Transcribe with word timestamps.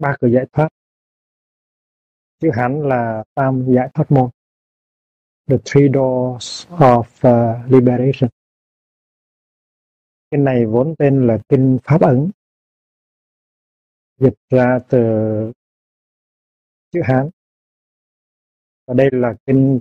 ba 0.00 0.16
cửa 0.20 0.28
giải 0.28 0.46
thoát. 0.52 0.68
Chữ 2.38 2.50
Hán 2.54 2.82
là 2.82 3.24
tam 3.34 3.66
giải 3.74 3.88
thoát 3.94 4.12
môn. 4.12 4.30
The 5.46 5.56
three 5.64 5.88
doors 5.94 6.66
of 6.68 7.00
uh, 7.00 7.72
liberation. 7.72 8.30
Kinh 10.30 10.44
này 10.44 10.66
vốn 10.66 10.94
tên 10.98 11.26
là 11.26 11.38
kinh 11.48 11.78
pháp 11.84 12.00
ấn. 12.00 12.30
Dịch 14.18 14.34
ra 14.50 14.78
từ 14.88 14.98
chữ 16.90 17.00
Hán. 17.04 17.30
Và 18.86 18.94
đây 18.94 19.08
là 19.12 19.34
kinh 19.46 19.80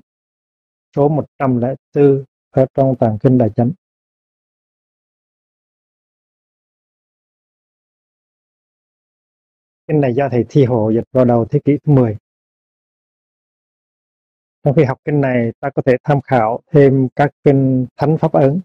số 0.95 1.09
104 1.09 2.23
ở 2.49 2.65
trong 2.73 2.95
tàng 2.99 3.17
kinh 3.21 3.37
Đại 3.37 3.49
Chánh. 3.55 3.71
Kinh 9.89 10.01
này 10.01 10.13
do 10.13 10.29
thầy 10.31 10.45
Thi 10.49 10.65
Hộ 10.65 10.89
dịch 10.89 11.03
vào 11.11 11.25
đầu 11.25 11.45
thế 11.45 11.59
kỷ 11.65 11.77
thứ 11.83 11.93
10. 11.93 12.17
Trong 14.63 14.75
khi 14.75 14.83
học 14.83 14.97
kinh 15.05 15.21
này, 15.21 15.51
ta 15.59 15.69
có 15.75 15.81
thể 15.85 15.97
tham 16.03 16.21
khảo 16.21 16.59
thêm 16.71 17.07
các 17.15 17.31
kinh 17.43 17.87
Thánh 17.97 18.17
Pháp 18.17 18.31
Ấn 18.33 18.61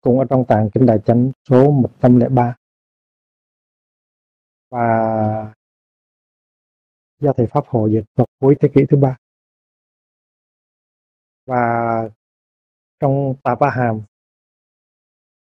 cũng 0.00 0.18
ở 0.18 0.24
trong 0.30 0.44
tàng 0.48 0.70
kinh 0.74 0.86
Đại 0.86 0.98
Chánh 1.06 1.30
số 1.48 1.70
103. 1.70 2.56
Và 4.70 5.54
do 7.20 7.32
thầy 7.36 7.46
Pháp 7.46 7.64
Hộ 7.66 7.86
dịch 7.86 8.04
vào 8.14 8.26
cuối 8.40 8.56
thế 8.60 8.68
kỷ 8.74 8.80
thứ 8.90 8.96
ba. 8.96 9.16
Và 11.46 11.58
trong 13.00 13.34
Tà 13.42 13.54
Ba 13.54 13.70
Hàm 13.70 14.00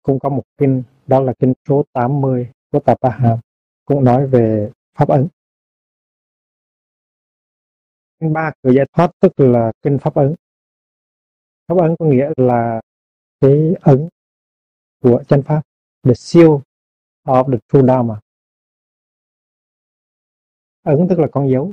cũng 0.03 0.19
có 0.19 0.29
một 0.29 0.45
kinh 0.59 0.83
đó 1.07 1.21
là 1.21 1.33
kinh 1.39 1.53
số 1.69 1.85
80 1.93 2.51
của 2.73 2.81
Tà 2.81 2.95
Ba 3.01 3.11
Hàm 3.11 3.39
cũng 3.91 4.05
nói 4.05 4.27
về 4.27 4.73
pháp 4.95 5.09
ấn. 5.09 5.29
Kinh 8.21 8.33
ba 8.33 8.53
cửa 8.63 8.71
giải 8.77 8.87
thoát 8.93 9.11
tức 9.21 9.33
là 9.37 9.73
kinh 9.83 9.99
pháp 10.01 10.15
ấn. 10.15 10.35
Pháp 11.69 11.79
ấn 11.79 11.95
có 11.99 12.07
nghĩa 12.07 12.31
là 12.37 12.81
cái 13.41 13.75
ấn 13.81 14.09
của 15.03 15.23
chân 15.29 15.43
pháp, 15.47 15.63
the 16.03 16.15
seal 16.15 16.51
of 17.25 17.53
the 17.53 17.59
true 17.69 17.83
Dharma. 17.87 18.21
Ấn 20.83 21.07
tức 21.11 21.19
là 21.19 21.27
con 21.33 21.51
dấu. 21.51 21.73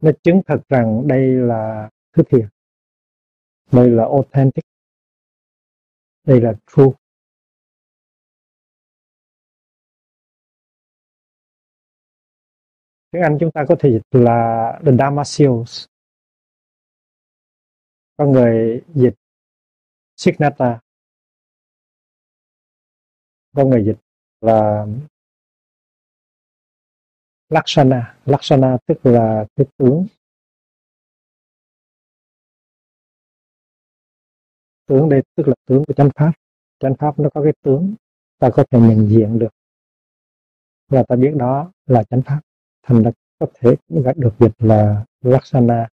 Nó 0.00 0.10
chứng 0.22 0.40
thực 0.46 0.68
rằng 0.68 1.08
đây 1.08 1.32
là 1.32 1.90
thứ 2.12 2.22
thiệt 2.28 2.48
đây 3.72 3.90
là 3.90 4.04
authentic 4.04 4.64
đây 6.24 6.40
là 6.40 6.52
true 6.66 7.05
tiếng 13.16 13.22
Anh 13.22 13.36
chúng 13.40 13.50
ta 13.52 13.64
có 13.68 13.76
thể 13.78 13.90
dịch 13.90 14.20
là 14.20 14.72
the 14.86 14.92
Damasios 14.98 15.86
có 18.16 18.26
người 18.26 18.82
dịch 18.94 19.14
signata 20.16 20.80
có 23.56 23.64
người 23.64 23.84
dịch 23.84 23.96
là 24.40 24.86
Lakshana 27.48 28.18
Lakshana 28.24 28.76
tức 28.86 28.94
là 29.02 29.46
cái 29.56 29.66
tướng. 29.76 30.06
Tướng 34.86 35.08
đây 35.08 35.22
tức 35.34 35.48
là 35.48 35.54
tướng 35.66 35.84
của 35.86 35.94
chánh 35.94 36.10
pháp. 36.14 36.32
Chánh 36.78 36.94
pháp 36.98 37.18
nó 37.18 37.28
có 37.34 37.42
cái 37.42 37.52
tướng, 37.62 37.94
ta 38.38 38.50
có 38.54 38.64
thể 38.70 38.80
nhận 38.80 39.08
diện 39.08 39.38
được. 39.38 39.50
Và 40.88 41.04
ta 41.08 41.16
biết 41.16 41.32
đó 41.36 41.72
là 41.86 42.02
chánh 42.10 42.22
pháp 42.22 42.45
thành 42.86 43.02
ra 43.02 43.10
có 43.38 43.46
thể 43.54 43.76
cũng 43.88 44.04
được 44.16 44.34
dịch 44.40 44.52
là 44.58 45.04
laksana 45.20 45.88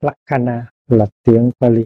lakhana 0.00 0.70
là 0.86 1.06
tiếng 1.22 1.50
Pali. 1.60 1.84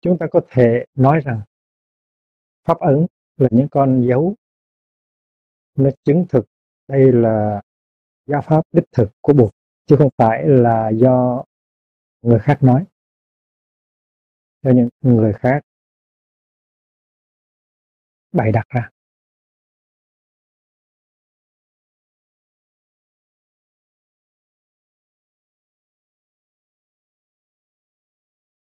Chúng 0.00 0.18
ta 0.18 0.26
có 0.30 0.40
thể 0.48 0.84
nói 0.94 1.20
rằng 1.24 1.40
pháp 2.64 2.78
ấn 2.78 3.06
là 3.36 3.48
những 3.50 3.68
con 3.70 4.06
dấu. 4.08 4.34
Nó 5.74 5.90
chứng 6.04 6.26
thực 6.28 6.46
đây 6.88 7.12
là 7.12 7.62
giáo 8.26 8.42
pháp 8.42 8.62
đích 8.72 8.84
thực 8.92 9.08
của 9.20 9.32
Bụt, 9.32 9.50
chứ 9.86 9.96
không 9.98 10.10
phải 10.16 10.44
là 10.46 10.88
do 10.88 11.44
người 12.22 12.38
khác 12.38 12.58
nói 12.62 12.84
cho 14.62 14.70
những 14.70 14.88
người 15.00 15.32
khác. 15.32 15.62
Bày 18.32 18.52
đặt 18.52 18.66
ra. 18.68 18.90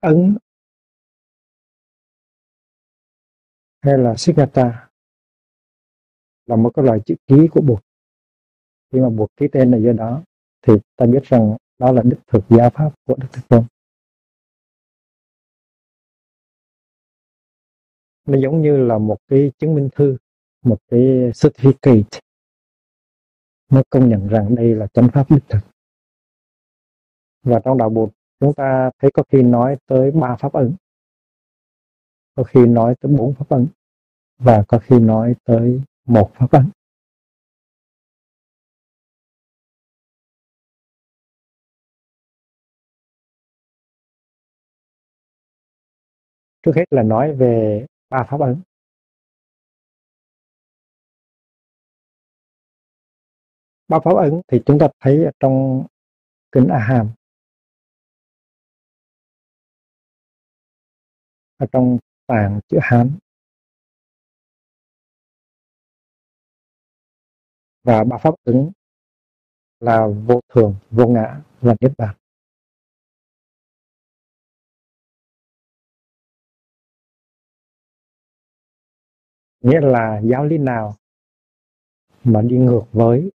Ấn 0.02 0.38
hay 3.82 3.98
là 3.98 4.16
sigata 4.18 4.90
là 6.46 6.56
một 6.56 6.72
cái 6.76 6.86
loại 6.86 7.00
chữ 7.06 7.16
ký 7.28 7.48
của 7.52 7.62
Bụt. 7.62 7.80
Khi 8.92 9.00
mà 9.00 9.10
Bụt 9.10 9.30
ký 9.38 9.48
tên 9.52 9.72
là 9.72 9.78
do 9.78 9.92
đó 9.94 10.24
thì 10.62 10.74
ta 10.96 11.06
biết 11.06 11.24
rằng 11.24 11.58
đó 11.80 11.92
là 11.92 12.02
đức 12.06 12.20
thực 12.28 12.44
giáo 12.50 12.70
pháp 12.70 12.92
của 13.06 13.16
Đức 13.16 13.28
thực 13.32 13.48
Tôn. 13.48 13.66
Nó 18.30 18.38
giống 18.38 18.62
như 18.62 18.78
là 18.78 18.98
một 18.98 19.18
cái 19.28 19.52
chứng 19.58 19.76
minh 19.76 19.90
thư, 19.96 20.18
một 20.62 20.78
cái 20.92 21.00
certificate. 21.34 22.20
Nó 23.70 23.84
công 23.90 24.10
nhận 24.10 24.28
rằng 24.28 24.56
đây 24.56 24.76
là 24.76 24.88
chánh 24.94 25.10
pháp 25.14 25.32
đích 25.32 25.44
thực. 25.50 25.60
Và 27.44 27.60
trong 27.66 27.78
đạo 27.78 27.90
Bụt 27.90 28.10
chúng 28.40 28.54
ta 28.54 28.92
thấy 29.00 29.12
có 29.14 29.24
khi 29.32 29.44
nói 29.44 29.78
tới 29.86 30.12
ba 30.12 30.36
pháp 30.36 30.54
ấn, 30.54 30.76
có 32.36 32.44
khi 32.44 32.66
nói 32.66 32.96
tới 33.00 33.12
bốn 33.18 33.34
pháp 33.34 33.50
ấn 33.50 33.68
và 34.38 34.64
có 34.68 34.80
khi 34.80 35.00
nói 35.00 35.36
tới 35.44 35.82
một 36.06 36.32
pháp 36.34 36.52
ấn. 36.52 36.70
trước 46.64 46.76
hết 46.76 46.86
là 46.92 47.04
nói 47.04 47.36
về 47.36 47.86
À, 48.10 48.18
ba 48.18 48.28
pháp 48.30 48.40
ấn. 48.42 48.62
Ba 53.88 54.00
pháp 54.04 54.16
ấn 54.16 54.42
thì 54.48 54.62
chúng 54.66 54.78
ta 54.80 54.88
thấy 55.00 55.26
ở 55.26 55.32
trong 55.40 55.86
kinh 56.52 56.68
A 56.68 56.80
Hàm 56.80 57.12
ở 61.58 61.66
trong 61.72 61.98
tạng 62.28 62.60
chữ 62.68 62.78
Hán. 62.82 63.18
Và 67.84 68.04
ba 68.04 68.18
pháp 68.24 68.36
ứng 68.44 68.72
là 69.80 70.08
vô 70.28 70.40
thường, 70.50 70.76
vô 70.92 71.08
ngã 71.08 71.42
và 71.62 71.76
niết 71.82 71.92
bàn. 71.98 72.19
Nghĩa 79.62 79.82
là 79.82 80.22
giáo 80.24 80.46
lý 80.46 80.58
nào 80.58 80.96
mà 82.24 82.42
đi 82.42 82.58
ngược 82.58 82.84
với 82.92 83.32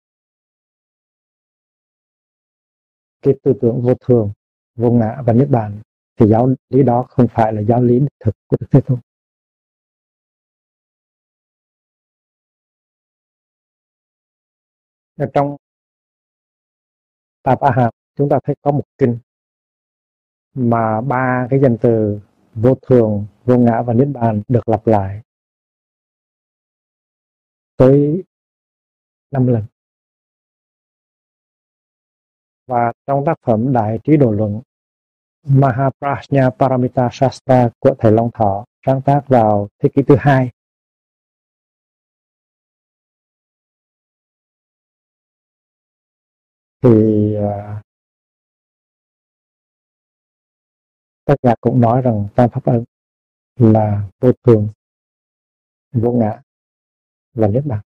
cái 3.22 3.34
tư 3.42 3.52
tưởng 3.60 3.82
vô 3.82 3.94
thường 3.94 4.32
vô 4.74 4.90
ngã 4.90 5.22
và 5.26 5.32
niết 5.32 5.48
bàn 5.50 5.80
thì 6.16 6.26
giáo 6.28 6.54
lý 6.68 6.82
đó 6.82 7.06
không 7.08 7.26
phải 7.30 7.52
là 7.52 7.60
giáo 7.60 7.82
lý 7.82 8.00
đích 8.00 8.12
thực 8.20 8.34
của 8.46 8.56
đức 8.60 8.66
thế 8.70 8.80
tôn. 8.86 8.98
Ở 15.16 15.26
trong 15.34 15.56
Tạp 17.42 17.60
A 17.60 17.70
Hàm 17.70 17.90
chúng 18.16 18.28
ta 18.28 18.38
thấy 18.44 18.56
có 18.62 18.72
một 18.72 18.84
kinh 18.98 19.18
mà 20.54 21.00
ba 21.00 21.46
cái 21.50 21.60
danh 21.60 21.76
từ 21.82 22.20
vô 22.54 22.74
thường, 22.82 23.26
vô 23.44 23.58
ngã 23.58 23.82
và 23.82 23.94
niết 23.94 24.08
bàn 24.14 24.42
được 24.48 24.68
lặp 24.68 24.86
lại 24.86 25.22
tới 27.82 28.24
năm 29.30 29.46
lần. 29.46 29.64
Và 32.66 32.92
trong 33.06 33.22
tác 33.26 33.34
phẩm 33.42 33.72
Đại 33.72 33.98
trí 34.04 34.16
đồ 34.16 34.32
luận 34.32 34.60
Mahaprajna 35.42 36.50
Paramita 36.58 37.08
Shastra 37.12 37.70
của 37.78 37.94
thầy 37.98 38.12
Long 38.12 38.30
Thọ 38.34 38.64
sáng 38.86 39.02
tác 39.04 39.22
vào 39.28 39.68
thế 39.78 39.88
kỷ 39.94 40.02
thứ 40.08 40.16
hai. 40.18 40.50
Thì 46.82 46.90
uh, 47.36 47.82
tất 51.24 51.34
cả 51.42 51.54
cũng 51.60 51.80
nói 51.80 52.02
rằng 52.02 52.28
tam 52.36 52.50
pháp 52.50 52.64
ấn 52.64 52.84
là 53.56 54.08
vô 54.20 54.32
thường 54.44 54.68
vô 55.92 56.12
ngã 56.12 56.42
và 57.34 57.48
nước 57.48 57.62
bàn. 57.64 57.80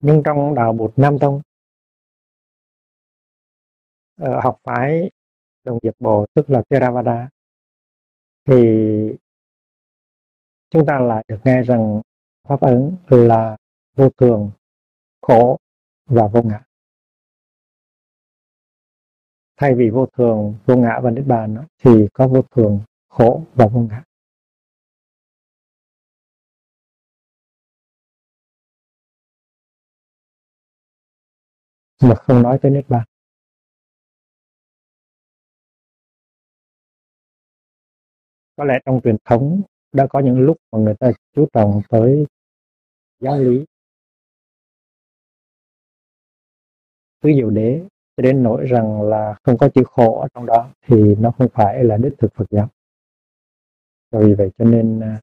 Nhưng 0.00 0.22
trong 0.24 0.54
đạo 0.54 0.72
Bụt 0.72 0.92
nam 0.96 1.18
tông 1.20 1.42
ờ, 4.16 4.40
học 4.40 4.60
phái 4.64 5.10
đồng 5.64 5.78
nghiệp 5.82 5.94
bồ, 5.98 6.26
tức 6.34 6.50
là 6.50 6.62
theravada, 6.70 7.28
thì 8.44 8.56
chúng 10.70 10.86
ta 10.86 10.98
lại 11.00 11.24
được 11.28 11.38
nghe 11.44 11.62
rằng 11.62 12.02
pháp 12.48 12.60
ấn 12.60 12.96
là 13.06 13.56
vô 13.96 14.10
thường, 14.10 14.50
khổ 15.22 15.58
và 16.06 16.26
vô 16.32 16.42
ngã. 16.42 16.62
Thay 19.56 19.74
vì 19.74 19.90
vô 19.90 20.06
thường, 20.06 20.58
vô 20.66 20.76
ngã 20.76 21.00
và 21.02 21.10
niết 21.10 21.26
bàn 21.26 21.64
thì 21.78 21.90
có 22.12 22.28
vô 22.28 22.42
thường, 22.50 22.80
khổ 23.08 23.44
và 23.54 23.66
vô 23.66 23.80
ngã. 23.80 24.02
Mà 32.02 32.14
không 32.14 32.42
nói 32.42 32.58
tới 32.62 32.70
niết 32.70 32.84
bàn 32.88 33.04
có 38.56 38.64
lẽ 38.64 38.74
trong 38.86 39.00
truyền 39.04 39.16
thống 39.24 39.62
đã 39.92 40.06
có 40.10 40.20
những 40.20 40.38
lúc 40.38 40.56
mà 40.72 40.78
người 40.78 40.94
ta 41.00 41.12
chú 41.32 41.46
trọng 41.52 41.82
tới 41.88 42.26
giáo 43.20 43.38
lý 43.38 43.64
tứ 47.20 47.30
diệu 47.36 47.50
đế 47.50 47.84
cho 48.16 48.22
đến 48.22 48.42
nỗi 48.42 48.66
rằng 48.66 49.02
là 49.02 49.34
không 49.42 49.58
có 49.58 49.68
chữ 49.74 49.82
khổ 49.86 50.20
ở 50.20 50.28
trong 50.34 50.46
đó 50.46 50.70
thì 50.82 51.14
nó 51.14 51.30
không 51.30 51.48
phải 51.54 51.84
là 51.84 51.96
đích 51.96 52.12
thực 52.18 52.34
Phật 52.34 52.44
giáo. 52.50 52.68
Vì 54.10 54.34
vậy 54.34 54.50
cho 54.58 54.64
nên 54.64 55.00
à, 55.00 55.20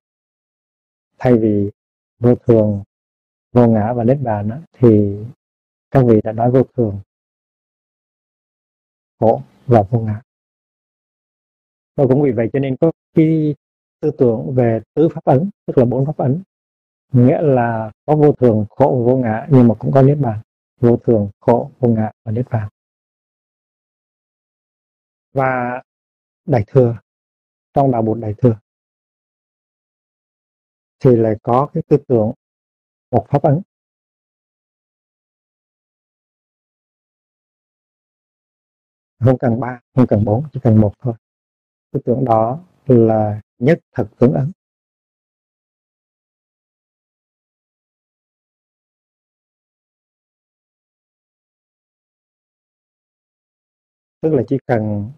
thay 1.19 1.33
vì 1.37 1.71
vô 2.19 2.35
thường, 2.35 2.83
vô 3.51 3.67
ngã 3.67 3.93
và 3.93 4.03
niết 4.03 4.17
bàn 4.23 4.49
đó, 4.49 4.57
thì 4.73 5.17
các 5.91 6.03
vị 6.07 6.21
đã 6.23 6.31
nói 6.31 6.51
vô 6.51 6.63
thường, 6.63 6.99
khổ 9.19 9.41
và 9.65 9.81
vô 9.89 9.99
ngã. 9.99 10.21
Và 11.95 12.05
cũng 12.07 12.21
vì 12.21 12.31
vậy 12.31 12.49
cho 12.53 12.59
nên 12.59 12.77
có 12.81 12.91
cái 13.13 13.55
tư 13.99 14.11
tưởng 14.17 14.55
về 14.55 14.79
tứ 14.93 15.09
pháp 15.13 15.23
ấn, 15.23 15.49
tức 15.65 15.77
là 15.77 15.85
bốn 15.85 16.05
pháp 16.05 16.17
ấn, 16.17 16.43
nghĩa 17.11 17.41
là 17.41 17.91
có 18.05 18.15
vô 18.15 18.31
thường, 18.31 18.65
khổ 18.69 18.85
và 18.85 19.11
vô 19.11 19.17
ngã 19.17 19.47
nhưng 19.51 19.67
mà 19.67 19.75
cũng 19.79 19.91
có 19.91 20.01
niết 20.01 20.17
bàn. 20.21 20.41
Vô 20.79 20.97
thường, 20.97 21.29
khổ, 21.39 21.71
vô 21.79 21.89
ngã 21.89 22.11
và 22.23 22.31
niết 22.31 22.45
bàn. 22.51 22.69
Và 25.33 25.81
đại 26.45 26.63
thừa 26.67 26.97
trong 27.73 27.91
đạo 27.91 28.01
bụt 28.01 28.17
đại 28.21 28.33
thừa 28.37 28.59
thì 30.99 31.15
lại 31.15 31.35
có 31.43 31.69
cái 31.73 31.83
tư 31.87 31.97
tưởng 32.07 32.31
một 33.11 33.25
pháp 33.29 33.41
ấn. 33.43 33.61
Không 39.25 39.37
cần 39.37 39.59
ba, 39.59 39.79
không 39.95 40.07
cần 40.07 40.25
bốn, 40.25 40.43
chỉ 40.53 40.59
cần 40.63 40.81
một 40.81 40.93
thôi. 40.99 41.13
Tư 41.91 41.99
tưởng 42.05 42.25
đó 42.25 42.63
là 42.85 43.41
nhất 43.59 43.79
thật 43.93 44.07
tướng 44.19 44.33
ấn 44.33 44.51
tức 54.21 54.33
là 54.33 54.43
chỉ 54.47 54.57
cần 54.65 55.11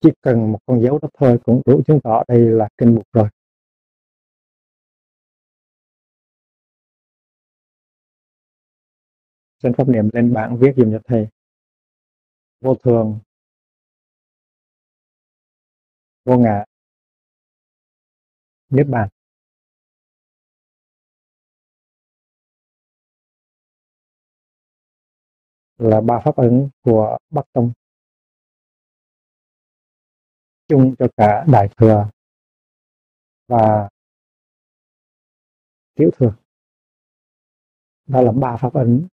chỉ 0.00 0.10
cần 0.22 0.52
một 0.52 0.58
con 0.66 0.82
dấu 0.82 0.98
đó 0.98 1.08
thôi, 1.14 1.38
cũng 1.44 1.62
đủ 1.66 1.82
chứng 1.86 2.00
tỏ 2.04 2.22
đây 2.28 2.40
là 2.40 2.68
kinh 2.78 2.94
mục 2.94 3.04
rồi. 3.12 3.28
Xin 9.62 9.72
pháp 9.72 9.88
niệm 9.88 10.08
lên 10.12 10.32
bảng 10.34 10.58
viết 10.58 10.72
dùm 10.76 10.92
cho 10.92 10.98
thầy. 11.04 11.28
Vô 12.60 12.74
thường 12.74 13.18
vô 16.30 16.38
ngã 16.38 16.64
niết 18.68 18.86
bàn. 18.90 19.08
Là 25.78 26.00
ba 26.00 26.20
pháp 26.24 26.36
ứng 26.36 26.70
của 26.82 27.18
bắc 27.30 27.42
tông. 27.52 27.72
Chung 30.68 30.94
cho 30.98 31.06
cả 31.16 31.44
đại 31.52 31.68
thừa 31.76 32.10
và 33.48 33.88
tiểu 35.94 36.10
thừa. 36.16 36.36
Đó 38.06 38.20
là 38.20 38.32
ba 38.32 38.56
pháp 38.60 38.74
ứng 38.74 39.06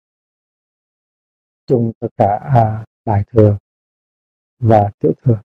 chung 1.65 1.91
cho 1.99 2.07
cả 2.17 2.39
à, 2.53 2.85
đại 3.05 3.23
thừa 3.27 3.57
và 4.59 4.91
tiểu 4.99 5.11
thừa 5.23 5.41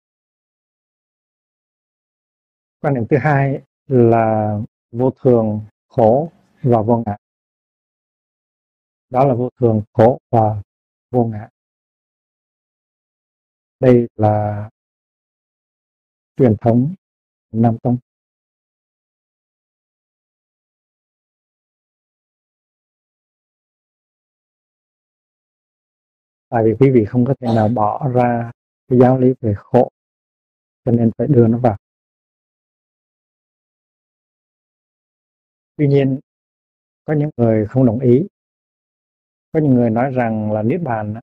quan 2.83 2.95
điểm 2.95 3.05
thứ 3.11 3.17
hai 3.21 3.63
là 3.87 4.59
vô 4.93 5.11
thường, 5.11 5.61
khổ 5.89 6.33
và 6.63 6.83
vô 6.83 7.03
ngã 7.07 7.17
đó 9.11 9.25
là 9.25 9.35
vô 9.35 9.49
thường, 9.61 9.83
khổ 9.93 10.19
và 10.31 10.63
vô 11.11 11.25
ngã 11.25 11.49
đây 13.81 14.09
là 14.17 14.69
truyền 16.37 16.57
thống 16.61 16.95
Nam 17.53 17.77
Tông. 17.83 17.99
Tại 26.49 26.63
vì 26.65 26.75
quý 26.81 26.91
vị 26.91 27.05
không 27.05 27.25
có 27.25 27.35
thể 27.41 27.47
nào 27.55 27.69
bỏ 27.69 28.09
ra 28.15 28.51
cái 28.89 28.99
giáo 28.99 29.19
lý 29.19 29.29
về 29.41 29.55
khổ, 29.57 29.91
cho 30.85 30.93
nên 30.93 31.11
phải 31.19 31.27
đưa 31.27 31.47
nó 31.47 31.59
vào. 31.59 31.82
Tuy 35.77 35.89
nhiên, 35.89 36.21
có 37.05 37.15
những 37.15 37.31
người 37.37 37.67
không 37.67 37.87
đồng 37.87 37.99
ý. 37.99 38.27
Có 39.53 39.61
những 39.61 39.75
người 39.75 39.91
nói 39.91 40.11
rằng 40.11 40.53
là 40.53 40.63
Niết 40.63 40.81
Bàn 40.83 41.15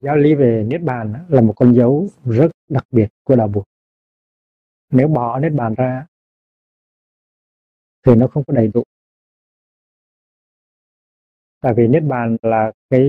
giáo 0.00 0.16
lý 0.16 0.34
về 0.34 0.66
niết 0.70 0.82
bàn 0.82 1.26
là 1.28 1.40
một 1.40 1.54
con 1.56 1.74
dấu 1.74 2.08
rất 2.24 2.50
đặc 2.68 2.86
biệt 2.90 3.08
của 3.24 3.36
đạo 3.36 3.50
Phật. 3.54 3.62
Nếu 4.90 5.08
bỏ 5.08 5.38
niết 5.38 5.52
bàn 5.52 5.74
ra 5.74 6.06
thì 8.02 8.14
nó 8.14 8.26
không 8.26 8.44
có 8.46 8.54
đầy 8.54 8.70
đủ. 8.74 8.82
Tại 11.60 11.74
vì 11.76 11.88
niết 11.88 12.02
bàn 12.08 12.36
là 12.42 12.72
cái 12.90 13.04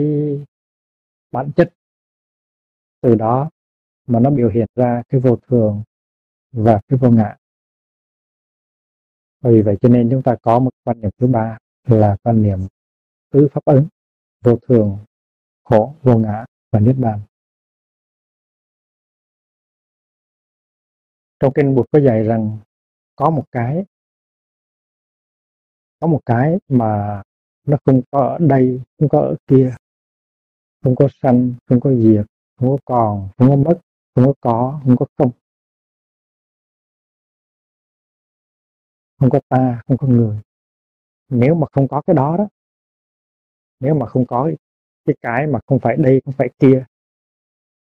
bản 1.31 1.51
chất 1.55 1.73
từ 3.01 3.15
đó 3.15 3.49
mà 4.07 4.19
nó 4.19 4.29
biểu 4.29 4.49
hiện 4.49 4.67
ra 4.75 5.03
cái 5.09 5.21
vô 5.21 5.35
thường 5.35 5.83
và 6.51 6.81
cái 6.87 6.99
vô 6.99 7.11
ngã. 7.11 7.35
Vì 9.41 9.61
vậy 9.61 9.77
cho 9.81 9.89
nên 9.89 10.09
chúng 10.11 10.23
ta 10.23 10.35
có 10.41 10.59
một 10.59 10.71
quan 10.83 11.01
niệm 11.01 11.11
thứ 11.17 11.27
ba 11.27 11.57
là 11.87 12.17
quan 12.23 12.41
niệm 12.41 12.59
tứ 13.31 13.47
pháp 13.51 13.65
ứng 13.65 13.87
vô 14.43 14.57
thường, 14.67 14.97
khổ, 15.63 15.95
vô 16.01 16.17
ngã 16.17 16.45
và 16.71 16.79
niết 16.79 16.95
bàn. 16.97 17.21
Trong 21.39 21.53
kinh 21.55 21.75
Bụt 21.75 21.85
có 21.91 21.99
dạy 21.99 22.23
rằng 22.23 22.57
có 23.15 23.29
một 23.29 23.43
cái 23.51 23.85
có 25.99 26.07
một 26.07 26.21
cái 26.25 26.57
mà 26.67 27.21
nó 27.67 27.77
không 27.85 28.01
có 28.11 28.19
ở 28.19 28.37
đây 28.39 28.81
không 28.99 29.09
có 29.09 29.19
ở 29.19 29.35
kia 29.47 29.75
không 30.83 30.95
có 30.95 31.07
sanh 31.21 31.53
không 31.65 31.79
có 31.79 31.93
diệt 31.95 32.25
không 32.59 32.69
có 32.69 32.77
còn 32.85 33.29
không 33.37 33.49
có 33.49 33.55
mất 33.55 33.79
không 34.15 34.25
có 34.25 34.33
có 34.41 34.81
không 34.83 34.97
có 34.97 35.05
không. 35.17 35.31
Không 39.19 39.29
có 39.29 39.39
ta, 39.49 39.81
không 39.87 39.97
có 39.97 40.07
người. 40.07 40.39
Nếu 41.29 41.55
mà 41.55 41.67
không 41.71 41.87
có 41.87 42.01
cái 42.01 42.13
đó 42.15 42.37
đó, 42.37 42.47
nếu 43.79 43.95
mà 43.95 44.05
không 44.05 44.25
có 44.25 44.51
cái 45.05 45.15
cái 45.21 45.47
mà 45.47 45.59
không 45.67 45.79
phải 45.79 45.97
đây, 45.97 46.21
không 46.25 46.33
phải 46.37 46.49
kia, 46.59 46.85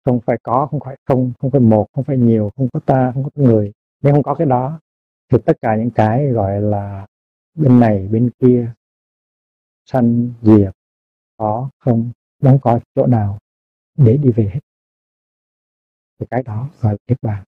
không 0.05 0.21
phải 0.21 0.39
có, 0.43 0.67
không 0.71 0.81
phải 0.85 0.97
không 1.05 1.33
không 1.39 1.51
phải 1.51 1.61
một, 1.61 1.87
không 1.93 2.05
phải 2.05 2.17
nhiều, 2.17 2.51
không 2.57 2.69
có 2.73 2.81
ta, 2.87 3.11
không 3.15 3.25
có 3.25 3.31
người, 3.35 3.73
nếu 4.03 4.15
không 4.15 4.23
có 4.23 4.35
cái 4.35 4.47
đó, 4.47 4.81
thì 5.33 5.39
tất 5.47 5.57
cả 5.63 5.77
những 5.77 5.91
cái 5.91 6.27
gọi 6.27 6.61
là 6.61 7.07
bên 7.55 7.81
này, 7.81 8.09
bên 8.09 8.31
kia, 8.39 8.73
sanh, 9.87 10.33
diệt, 10.43 10.73
có, 11.37 11.71
không 11.79 12.13
đóng 12.43 12.59
có 12.63 12.81
chỗ 12.95 13.07
nào 13.07 13.39
để 13.99 14.17
đi 14.17 14.31
về 14.31 14.51
hết. 14.55 14.61
Thì 16.19 16.27
cái 16.31 16.43
đó 16.43 16.69
gọi 16.81 16.93
là 16.93 16.99
niết 17.09 17.19
bàn. 17.23 17.45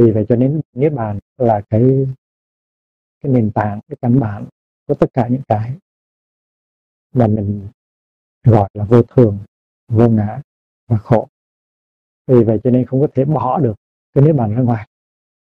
Vì 0.00 0.12
vậy 0.12 0.26
cho 0.28 0.36
nên 0.36 0.60
niết 0.72 0.92
bàn 0.92 1.18
là 1.36 1.62
cái 1.70 2.06
cái 3.20 3.32
nền 3.32 3.52
tảng, 3.54 3.80
cái 3.88 3.96
căn 4.02 4.20
bản 4.20 4.46
của 4.86 4.94
tất 4.94 5.06
cả 5.12 5.28
những 5.28 5.42
cái 5.48 5.78
mà 7.12 7.26
mình 7.26 7.68
gọi 8.44 8.70
là 8.74 8.84
vô 8.84 9.02
thường, 9.02 9.38
vô 9.88 10.08
ngã 10.08 10.40
và 10.88 10.98
khổ 10.98 11.28
vì 12.26 12.44
vậy 12.44 12.60
cho 12.64 12.70
nên 12.70 12.86
không 12.86 13.00
có 13.00 13.08
thể 13.14 13.24
bỏ 13.24 13.58
được 13.58 13.74
cái 14.12 14.24
niết 14.24 14.36
bàn 14.36 14.54
ra 14.54 14.62
ngoài 14.62 14.88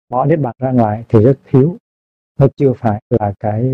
bỏ 0.08 0.24
niết 0.24 0.38
bàn 0.40 0.54
ra 0.58 0.72
ngoài 0.72 1.04
thì 1.08 1.18
rất 1.24 1.38
thiếu, 1.44 1.76
nó 2.38 2.46
chưa 2.56 2.72
phải 2.76 3.02
là 3.10 3.34
cái 3.40 3.72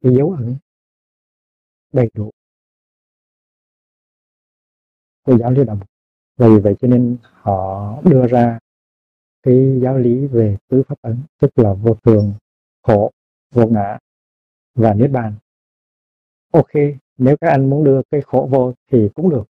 cái 0.00 0.12
dấu 0.16 0.30
ấn 0.32 0.56
đầy 1.92 2.10
đủ 2.14 2.30
của 5.22 5.38
giáo 5.38 5.50
lý 5.50 5.64
đạo 5.64 5.76
Phật. 5.80 5.89
Vì 6.40 6.58
vậy 6.58 6.76
cho 6.80 6.88
nên 6.88 7.16
họ 7.22 8.02
đưa 8.02 8.26
ra 8.26 8.58
cái 9.42 9.78
giáo 9.82 9.98
lý 9.98 10.26
về 10.26 10.56
tứ 10.68 10.82
pháp 10.88 10.96
ấn 11.02 11.22
tức 11.40 11.58
là 11.58 11.72
vô 11.72 11.94
thường, 11.94 12.34
khổ, 12.82 13.10
vô 13.54 13.66
ngã 13.66 13.98
và 14.74 14.94
niết 14.94 15.10
bàn. 15.10 15.34
Ok, 16.52 16.70
nếu 17.18 17.36
các 17.40 17.50
anh 17.50 17.70
muốn 17.70 17.84
đưa 17.84 18.00
cái 18.10 18.20
khổ 18.20 18.48
vô 18.50 18.72
thì 18.92 19.08
cũng 19.14 19.30
được, 19.30 19.44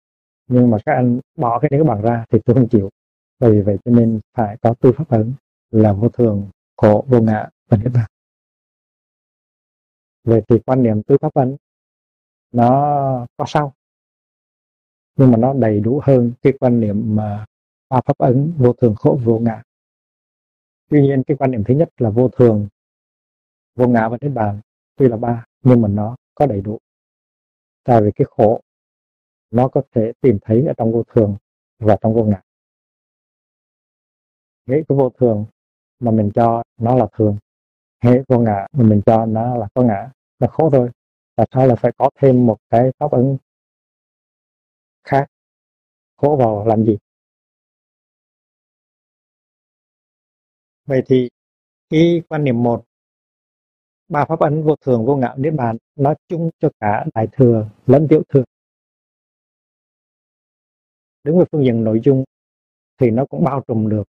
nhưng 0.46 0.70
mà 0.70 0.78
các 0.86 0.92
anh 0.92 1.20
bỏ 1.36 1.58
cái 1.58 1.70
niết 1.72 1.86
bàn 1.86 2.02
ra 2.02 2.24
thì 2.30 2.38
tôi 2.44 2.54
không 2.54 2.68
chịu. 2.68 2.90
Vì 3.40 3.60
vậy 3.60 3.76
cho 3.84 3.90
nên 3.90 4.20
phải 4.34 4.56
có 4.62 4.74
tứ 4.80 4.92
pháp 4.92 5.08
ấn 5.08 5.32
là 5.70 5.92
vô 5.92 6.08
thường, 6.08 6.48
khổ, 6.76 7.04
vô 7.08 7.20
ngã 7.20 7.48
và 7.68 7.76
niết 7.76 7.92
bàn. 7.94 8.10
Vậy 10.24 10.42
thì 10.48 10.58
quan 10.66 10.82
niệm 10.82 11.02
tứ 11.02 11.16
pháp 11.20 11.34
ấn 11.34 11.56
nó 12.52 13.26
có 13.36 13.44
sau 13.48 13.72
nhưng 15.20 15.30
mà 15.30 15.36
nó 15.36 15.52
đầy 15.52 15.80
đủ 15.80 16.00
hơn 16.02 16.32
cái 16.42 16.52
quan 16.60 16.80
niệm 16.80 17.16
mà 17.16 17.46
ba 17.88 18.00
pháp 18.00 18.18
ấn, 18.18 18.52
vô 18.58 18.72
thường, 18.72 18.94
khổ, 18.94 19.18
vô 19.24 19.38
ngã. 19.38 19.62
Tuy 20.90 21.02
nhiên 21.02 21.22
cái 21.26 21.36
quan 21.36 21.50
niệm 21.50 21.62
thứ 21.66 21.74
nhất 21.74 21.88
là 21.98 22.10
vô 22.10 22.28
thường, 22.28 22.68
vô 23.74 23.86
ngã 23.86 24.08
và 24.08 24.18
niết 24.20 24.32
bàn, 24.32 24.60
tuy 24.96 25.08
là 25.08 25.16
ba, 25.16 25.44
nhưng 25.62 25.82
mà 25.82 25.88
nó 25.88 26.16
có 26.34 26.46
đầy 26.46 26.60
đủ. 26.60 26.78
Tại 27.84 28.02
vì 28.02 28.10
cái 28.16 28.26
khổ, 28.30 28.60
nó 29.50 29.68
có 29.68 29.82
thể 29.92 30.12
tìm 30.20 30.38
thấy 30.42 30.66
ở 30.66 30.72
trong 30.76 30.92
vô 30.92 31.02
thường 31.14 31.36
và 31.78 31.96
trong 32.00 32.14
vô 32.14 32.24
ngã. 32.24 32.40
Hệ 34.68 34.82
cái 34.88 34.98
vô 34.98 35.10
thường 35.10 35.44
mà 35.98 36.10
mình 36.10 36.30
cho 36.34 36.62
nó 36.78 36.94
là 36.94 37.06
thường 37.12 37.36
hệ 38.02 38.22
vô 38.28 38.38
ngã 38.38 38.66
mà 38.72 38.84
mình 38.84 39.00
cho 39.06 39.26
nó 39.26 39.56
là 39.56 39.68
có 39.74 39.82
ngã, 39.82 40.10
là 40.38 40.48
khổ 40.48 40.70
thôi. 40.70 40.90
Tại 41.36 41.46
sao 41.54 41.66
là 41.66 41.74
phải 41.74 41.92
có 41.98 42.10
thêm 42.18 42.46
một 42.46 42.56
cái 42.70 42.90
pháp 42.98 43.10
ấn 43.10 43.36
khác. 45.04 45.26
Khổ 46.16 46.36
vào 46.38 46.66
làm 46.66 46.84
gì? 46.84 46.98
Vậy 50.84 51.02
thì 51.06 51.28
cái 51.90 52.22
quan 52.28 52.44
niệm 52.44 52.62
một, 52.62 52.84
ba 54.08 54.24
pháp 54.24 54.40
ấn 54.40 54.62
vô 54.62 54.76
thường 54.76 55.06
vô 55.06 55.16
ngã 55.16 55.34
niết 55.38 55.54
bàn 55.54 55.76
nó 55.96 56.14
chung 56.28 56.50
cho 56.58 56.70
cả 56.80 57.04
đại 57.14 57.26
thừa 57.32 57.70
lẫn 57.86 58.06
tiểu 58.10 58.22
thừa. 58.28 58.44
Đứng 61.24 61.38
về 61.38 61.44
phương 61.52 61.64
diện 61.64 61.84
nội 61.84 62.00
dung 62.04 62.24
thì 62.98 63.10
nó 63.10 63.26
cũng 63.26 63.44
bao 63.44 63.64
trùm 63.68 63.88
được 63.88 64.04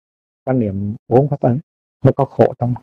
quan 0.45 0.61
niệm 0.61 0.97
bốn 1.09 1.29
pháp 1.29 1.41
ấn, 1.41 1.61
nó 2.05 2.11
có 2.17 2.25
khổ 2.25 2.55
trong 2.59 2.75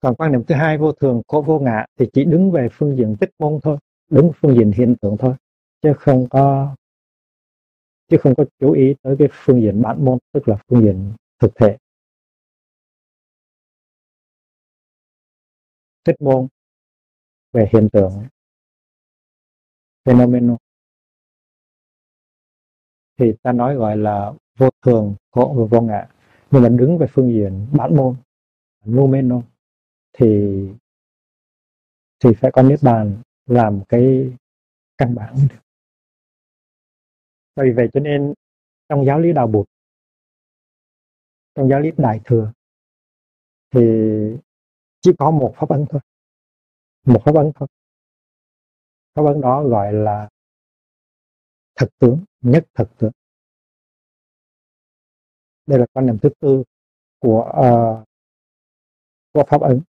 còn 0.00 0.14
quan 0.14 0.32
niệm 0.32 0.44
thứ 0.48 0.54
hai 0.54 0.78
vô 0.78 0.92
thường, 0.92 1.22
khổ 1.28 1.42
vô 1.46 1.58
ngã 1.58 1.84
thì 1.98 2.06
chỉ 2.12 2.24
đứng 2.24 2.50
về 2.50 2.68
phương 2.72 2.96
diện 2.96 3.16
tích 3.20 3.30
môn 3.38 3.60
thôi 3.62 3.78
đứng 4.12 4.32
phương 4.36 4.56
diện 4.58 4.72
hiện 4.72 4.94
tượng 5.00 5.16
thôi, 5.18 5.34
chứ 5.82 5.92
không 5.98 6.26
có, 6.30 6.76
chứ 8.08 8.16
không 8.20 8.34
có 8.36 8.44
chú 8.58 8.72
ý 8.72 8.94
tới 9.02 9.16
cái 9.18 9.28
phương 9.32 9.60
diện 9.60 9.82
bản 9.82 10.04
môn, 10.04 10.18
tức 10.32 10.48
là 10.48 10.56
phương 10.68 10.82
diện 10.82 11.12
thực 11.38 11.50
thể. 11.56 11.76
Tích 16.04 16.20
môn 16.20 16.48
về 17.52 17.68
hiện 17.72 17.88
tượng 17.92 18.12
phenomenon 20.04 20.56
thì 23.18 23.32
ta 23.42 23.52
nói 23.52 23.76
gọi 23.76 23.96
là 23.96 24.32
vô 24.58 24.68
thường, 24.82 25.14
khổ 25.30 25.54
và 25.58 25.64
vô 25.70 25.80
ngã. 25.86 26.08
Nhưng 26.50 26.62
mà 26.62 26.68
đứng 26.68 26.98
về 26.98 27.06
phương 27.10 27.32
diện 27.32 27.66
bản 27.78 27.96
môn 27.96 28.16
noumenon 28.84 29.42
thì 30.12 30.26
thì 32.24 32.30
phải 32.40 32.50
có 32.54 32.62
niết 32.62 32.78
bàn 32.82 33.22
làm 33.46 33.82
cái 33.88 34.36
căn 34.98 35.14
bản 35.14 35.36
được. 35.50 35.60
Vì 37.56 37.72
vậy 37.76 37.88
cho 37.92 38.00
nên 38.00 38.34
trong 38.88 39.04
giáo 39.06 39.20
lý 39.20 39.32
đạo 39.32 39.46
Bụt 39.46 39.66
trong 41.54 41.68
giáo 41.68 41.80
lý 41.80 41.90
đại 41.96 42.20
thừa 42.24 42.52
thì 43.70 43.80
chỉ 45.00 45.10
có 45.18 45.30
một 45.30 45.54
pháp 45.56 45.68
ấn 45.68 45.86
thôi 45.90 46.00
một 47.04 47.22
pháp 47.24 47.34
ấn 47.34 47.52
thôi. 47.54 47.68
Pháp 49.14 49.22
ấn 49.26 49.40
đó 49.40 49.64
gọi 49.64 49.92
là 49.92 50.28
thực 51.74 51.98
tướng 51.98 52.24
nhất 52.40 52.66
thực 52.74 52.88
tướng. 52.98 53.12
Đây 55.66 55.78
là 55.78 55.86
quan 55.92 56.06
niệm 56.06 56.18
thứ 56.22 56.28
tư 56.40 56.62
của 57.18 57.44
uh, 57.50 58.08
của 59.32 59.44
pháp 59.48 59.60
ấn 59.60 59.82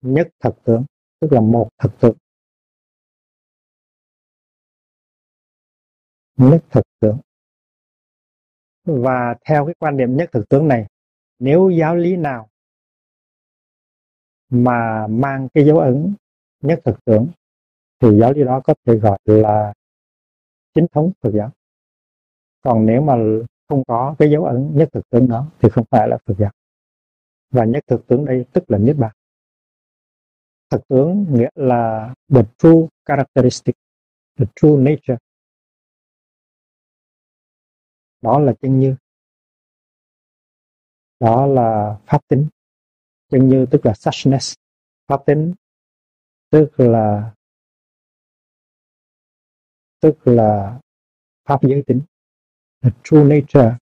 nhất 0.00 0.28
thực 0.40 0.54
tướng 0.64 0.84
tức 1.20 1.28
là 1.32 1.40
một 1.40 1.68
thực 1.78 1.92
tướng. 2.00 2.16
Nhất 6.36 6.64
thực 6.70 6.84
tướng. 7.00 7.18
Và 8.84 9.34
theo 9.44 9.66
cái 9.66 9.74
quan 9.78 9.96
điểm 9.96 10.16
nhất 10.16 10.28
thực 10.32 10.48
tướng 10.48 10.68
này, 10.68 10.86
nếu 11.38 11.70
giáo 11.70 11.96
lý 11.96 12.16
nào 12.16 12.48
mà 14.48 15.06
mang 15.06 15.48
cái 15.54 15.66
dấu 15.66 15.78
ấn 15.78 16.14
nhất 16.60 16.80
thực 16.84 17.04
tướng, 17.04 17.28
thì 18.00 18.08
giáo 18.20 18.32
lý 18.32 18.44
đó 18.44 18.60
có 18.64 18.74
thể 18.84 18.94
gọi 18.94 19.18
là 19.24 19.72
chính 20.74 20.86
thống 20.92 21.12
Phật 21.20 21.30
giáo. 21.34 21.50
Còn 22.60 22.86
nếu 22.86 23.02
mà 23.02 23.14
không 23.68 23.82
có 23.84 24.14
cái 24.18 24.30
dấu 24.30 24.44
ấn 24.44 24.70
nhất 24.76 24.88
thực 24.92 25.10
tướng 25.10 25.28
đó, 25.28 25.50
thì 25.60 25.68
không 25.68 25.84
phải 25.90 26.08
là 26.08 26.18
Phật 26.26 26.34
giáo. 26.38 26.50
Và 27.50 27.64
nhất 27.64 27.84
thực 27.86 28.06
tướng 28.06 28.24
đây 28.24 28.44
tức 28.52 28.70
là 28.70 28.78
niết 28.78 28.96
bàn. 28.96 29.12
Thực 30.70 30.88
tướng 30.88 31.26
nghĩa 31.30 31.48
là 31.54 32.14
the 32.28 32.42
true 32.58 32.86
characteristic, 33.04 33.76
the 34.38 34.46
true 34.56 34.76
nature 34.76 35.16
đó 38.24 38.38
là 38.38 38.52
chân 38.62 38.80
như. 38.80 38.96
Đó 41.20 41.46
là 41.46 41.98
pháp 42.06 42.20
tính. 42.28 42.48
Chân 43.28 43.48
như 43.48 43.66
tức 43.70 43.86
là 43.86 43.94
suchness. 43.94 44.54
Pháp 45.08 45.20
tính 45.26 45.54
tức 46.50 46.70
là 46.76 47.34
tức 50.00 50.18
là 50.24 50.80
pháp 51.44 51.58
giới 51.62 51.82
tính. 51.86 52.02
The 52.80 52.90
true 53.04 53.24
nature 53.24 53.76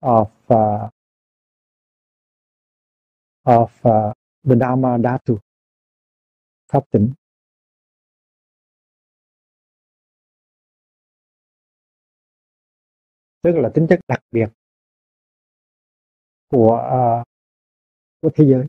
of 0.00 0.30
uh, 0.54 0.90
of 3.42 3.64
uh, 3.64 4.14
the 4.44 4.56
Dharma 4.60 4.98
Dhatu. 4.98 5.38
Pháp 6.72 6.90
tính. 6.90 7.12
Tức 13.42 13.52
là 13.54 13.70
tính 13.74 13.86
chất 13.88 14.00
đặc 14.08 14.20
biệt 14.30 14.46
của 16.48 16.74
uh, 17.22 17.26
của 18.20 18.30
thế 18.34 18.44
giới. 18.44 18.66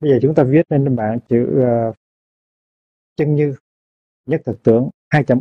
Bây 0.00 0.10
giờ 0.10 0.18
chúng 0.22 0.34
ta 0.34 0.44
viết 0.44 0.62
lên 0.68 0.96
bảng 0.96 1.18
chữ 1.28 1.64
uh, 1.90 1.96
chân 3.16 3.34
như 3.34 3.56
nhất 4.26 4.42
thực 4.44 4.62
tướng 4.62 4.90
hai 5.10 5.24
chấm 5.24 5.40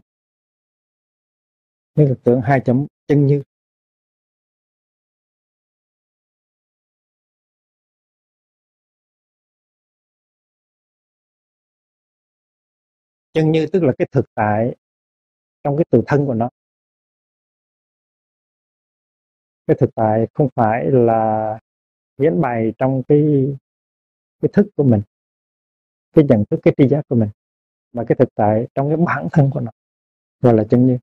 nhất 1.95 2.05
thực 2.09 2.23
tướng 2.23 2.41
hai 2.41 2.61
chấm 2.65 2.85
chân 3.07 3.27
như. 3.27 3.43
Chân 13.33 13.51
như, 13.51 13.67
tức 13.67 13.83
là 13.83 13.93
cái 13.97 14.07
thực 14.11 14.25
tại 14.33 14.75
trong 15.63 15.77
cái 15.77 15.85
tự 15.89 16.01
thân 16.07 16.25
của 16.25 16.33
nó. 16.33 16.49
Cái 19.67 19.77
thực 19.79 19.89
tại 19.95 20.27
không 20.33 20.49
phải 20.55 20.85
là 20.91 21.59
diễn 22.17 22.41
bày 22.41 22.73
trong 22.77 23.03
cái 23.07 23.47
cái 24.41 24.49
thức 24.53 24.67
của 24.75 24.83
mình, 24.83 25.01
cái 26.13 26.25
nhận 26.25 26.43
thức, 26.49 26.59
cái 26.63 26.73
tri 26.77 26.87
giác 26.87 27.01
của 27.09 27.15
mình, 27.15 27.29
mà 27.93 28.03
cái 28.07 28.15
thực 28.19 28.29
tại 28.35 28.67
trong 28.75 28.87
cái 28.87 28.97
bản 28.97 29.27
thân 29.31 29.49
của 29.53 29.59
nó, 29.59 29.71
gọi 30.41 30.53
là 30.53 30.63
chân 30.69 30.87
như. 30.87 30.97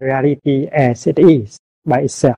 Reality 0.00 0.64
as 0.64 1.08
it 1.08 1.16
is 1.16 1.56
by 1.84 1.96
itself. 1.96 2.34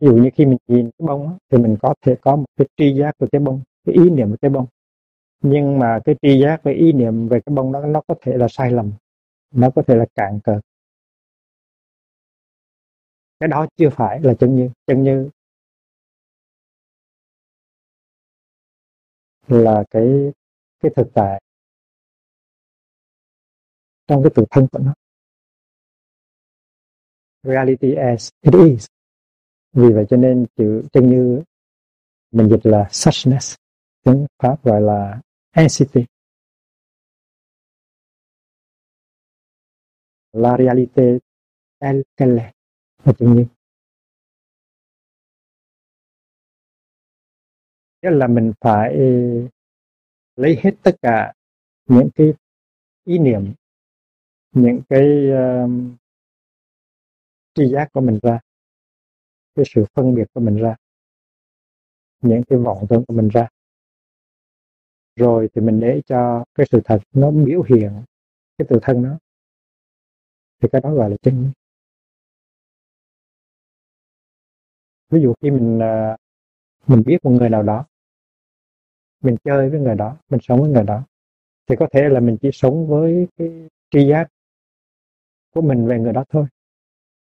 Ví 0.00 0.08
dụ 0.08 0.16
như 0.16 0.30
khi 0.34 0.46
mình 0.46 0.58
nhìn 0.66 0.90
cái 0.98 1.06
bông 1.06 1.38
thì 1.50 1.58
mình 1.58 1.76
có 1.82 1.94
thể 2.00 2.16
có 2.20 2.36
một 2.36 2.46
cái 2.56 2.66
tri 2.76 2.94
giác 2.98 3.12
của 3.18 3.26
cái 3.32 3.40
bông, 3.40 3.62
cái 3.86 3.94
ý 3.94 4.10
niệm 4.10 4.30
của 4.30 4.36
cái 4.42 4.50
bông 4.50 4.66
nhưng 5.42 5.78
mà 5.78 5.98
cái 6.04 6.14
tri 6.22 6.40
giác 6.40 6.60
và 6.62 6.70
ý 6.70 6.92
niệm 6.92 7.28
về 7.28 7.40
cái 7.46 7.54
bông 7.54 7.72
đó 7.72 7.80
nó 7.86 8.02
có 8.08 8.14
thể 8.22 8.36
là 8.36 8.48
sai 8.48 8.70
lầm, 8.70 8.92
nó 9.50 9.70
có 9.74 9.82
thể 9.86 9.96
là 9.96 10.04
cạn 10.14 10.40
cợt 10.44 10.60
cái 13.42 13.48
đó 13.48 13.66
chưa 13.76 13.90
phải 13.90 14.20
là 14.20 14.34
chân 14.40 14.56
như 14.56 14.70
chân 14.86 15.02
như 15.02 15.30
là 19.48 19.84
cái 19.90 20.32
cái 20.80 20.92
thực 20.96 21.06
tại 21.14 21.42
trong 24.06 24.22
cái 24.22 24.30
tự 24.34 24.44
thân 24.50 24.66
của 24.72 24.78
nó. 24.78 24.94
Reality 27.42 27.94
as 27.94 28.28
it 28.40 28.54
is. 28.54 28.86
Vì 29.72 29.92
vậy 29.92 30.04
cho 30.10 30.16
nên 30.16 30.46
chữ 30.56 30.82
chân 30.92 31.10
như 31.10 31.42
mình 32.30 32.48
dịch 32.48 32.66
là 32.66 32.88
suchness, 32.90 33.54
tiếng 34.04 34.26
pháp 34.42 34.64
gọi 34.64 34.80
là 34.80 35.20
entity 35.54 36.06
la 40.32 40.56
réalité 40.56 41.18
telle 41.78 42.02
qu'elle 42.16 42.38
est 42.38 42.52
là 43.04 43.12
chân 43.18 43.36
như 43.36 43.46
nghĩa 48.02 48.10
là 48.10 48.26
mình 48.26 48.52
phải 48.60 48.96
lấy 50.36 50.60
hết 50.62 50.70
tất 50.82 50.96
cả 51.02 51.32
những 51.86 52.08
cái 52.14 52.32
ý 53.04 53.18
niệm 53.18 53.54
những 54.52 54.80
cái 54.88 55.06
uh, 55.30 55.70
tri 57.54 57.68
giác 57.68 57.88
của 57.92 58.00
mình 58.00 58.18
ra 58.22 58.40
cái 59.54 59.64
sự 59.68 59.84
phân 59.94 60.14
biệt 60.14 60.24
của 60.34 60.40
mình 60.40 60.56
ra 60.56 60.76
những 62.20 62.42
cái 62.48 62.58
vọng 62.58 62.86
tưởng 62.90 63.04
của 63.08 63.14
mình 63.14 63.28
ra 63.28 63.48
rồi 65.16 65.48
thì 65.54 65.60
mình 65.60 65.80
để 65.80 66.00
cho 66.06 66.44
cái 66.54 66.66
sự 66.70 66.80
thật 66.84 66.98
nó 67.14 67.30
biểu 67.30 67.62
hiện, 67.62 68.02
cái 68.58 68.66
tự 68.68 68.78
thân 68.82 69.02
nó. 69.02 69.18
Thì 70.60 70.68
cái 70.72 70.80
đó 70.80 70.94
gọi 70.94 71.10
là 71.10 71.16
chân 71.22 71.52
ví 75.12 75.22
dụ 75.22 75.34
khi 75.42 75.50
mình 75.50 75.82
à, 75.82 76.16
mình 76.86 77.02
biết 77.06 77.18
một 77.24 77.30
người 77.30 77.48
nào 77.48 77.62
đó, 77.62 77.84
mình 79.20 79.36
chơi 79.44 79.70
với 79.70 79.80
người 79.80 79.94
đó, 79.94 80.16
mình 80.28 80.40
sống 80.42 80.60
với 80.60 80.70
người 80.70 80.84
đó, 80.84 81.02
thì 81.66 81.76
có 81.78 81.88
thể 81.92 82.08
là 82.08 82.20
mình 82.20 82.36
chỉ 82.42 82.50
sống 82.52 82.86
với 82.86 83.26
cái 83.36 83.68
tri 83.90 84.08
giác 84.08 84.28
của 85.54 85.60
mình 85.60 85.86
về 85.86 85.98
người 85.98 86.12
đó 86.12 86.24
thôi. 86.28 86.46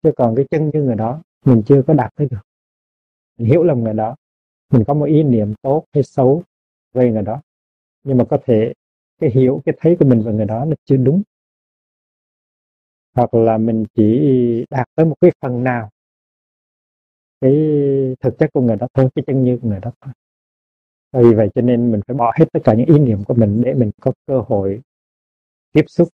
Chứ 0.04 0.12
còn 0.16 0.36
cái 0.36 0.46
chân 0.52 0.72
như 0.74 0.84
người 0.84 0.96
đó, 0.96 1.22
mình 1.46 1.64
chưa 1.66 1.82
có 1.88 1.94
đạt 1.94 2.16
tới 2.16 2.28
được. 2.32 2.42
Mình 3.38 3.48
hiểu 3.48 3.64
lầm 3.64 3.84
người 3.84 3.94
đó, 3.94 4.16
mình 4.72 4.84
có 4.88 4.94
một 4.94 5.06
ý 5.06 5.24
niệm 5.24 5.54
tốt 5.62 5.86
hay 5.94 6.04
xấu 6.04 6.44
về 6.94 7.12
người 7.12 7.24
đó 7.24 7.42
nhưng 8.04 8.18
mà 8.18 8.26
có 8.30 8.38
thể 8.46 8.74
cái 9.20 9.30
hiểu, 9.30 9.62
cái 9.66 9.76
thấy 9.80 9.96
của 10.00 10.06
mình 10.06 10.22
về 10.22 10.34
người 10.34 10.46
đó 10.46 10.66
là 10.66 10.76
chưa 10.86 10.98
đúng. 10.98 11.24
Hoặc 13.14 13.34
là 13.34 13.58
mình 13.58 13.86
chỉ 13.96 14.20
đạt 14.70 14.88
tới 14.96 15.06
một 15.06 15.16
cái 15.22 15.32
phần 15.42 15.64
nào 15.64 15.90
cái 17.42 17.54
thực 18.20 18.38
chất 18.40 18.50
của 18.54 18.62
người 18.62 18.76
đó 18.76 18.88
thôi, 18.94 19.10
cái 19.16 19.24
chân 19.28 19.44
như 19.44 19.58
của 19.62 19.68
người 19.68 19.80
đó 19.80 19.92
thôi. 20.02 20.14
Vì 21.24 21.34
vậy 21.34 21.50
cho 21.56 21.62
nên 21.62 21.92
mình 21.92 22.02
phải 22.08 22.16
bỏ 22.18 22.34
hết 22.40 22.46
tất 22.54 22.60
cả 22.64 22.74
những 22.74 22.86
ý 22.88 23.00
niệm 23.00 23.24
của 23.24 23.34
mình 23.34 23.62
để 23.66 23.74
mình 23.74 23.92
có 24.02 24.14
cơ 24.28 24.42
hội 24.48 24.82
tiếp 25.72 25.86
xúc 25.88 26.10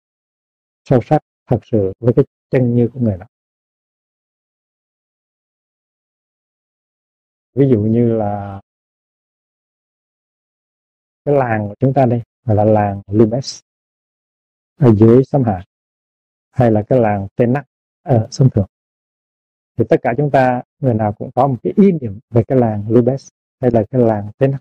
sâu 0.84 1.00
sắc 1.02 1.22
thật 1.50 1.60
sự 1.64 1.92
với 2.00 2.12
cái 2.12 2.24
chân 2.50 2.76
như 2.76 2.88
của 2.88 3.00
người 3.00 3.18
đó. 3.18 3.26
Ví 7.54 7.68
dụ 7.68 7.80
như 7.80 8.16
là 8.16 8.60
cái 11.26 11.34
làng 11.34 11.68
của 11.68 11.74
chúng 11.80 11.94
ta 11.94 12.06
đây 12.06 12.22
gọi 12.44 12.56
là 12.56 12.64
làng 12.64 13.02
Limes 13.06 13.60
ở 14.80 14.94
dưới 14.94 15.24
sông 15.24 15.44
Hà, 15.44 15.64
hay 16.50 16.70
là 16.70 16.82
cái 16.82 17.00
làng 17.00 17.28
Tên 17.36 17.52
Nắc 17.52 17.66
ở 18.02 18.28
sông 18.30 18.50
Thượng 18.50 18.66
thì 19.76 19.84
tất 19.88 19.96
cả 20.02 20.14
chúng 20.16 20.30
ta, 20.30 20.62
người 20.78 20.94
nào 20.94 21.12
cũng 21.12 21.30
có 21.34 21.46
một 21.46 21.56
cái 21.62 21.72
ý 21.76 21.92
niệm 21.92 22.18
về 22.30 22.42
cái 22.48 22.58
làng 22.58 22.84
Lubes 22.88 23.28
hay 23.60 23.70
là 23.70 23.84
cái 23.90 24.02
làng 24.02 24.30
Tên 24.38 24.50
Nắc 24.50 24.60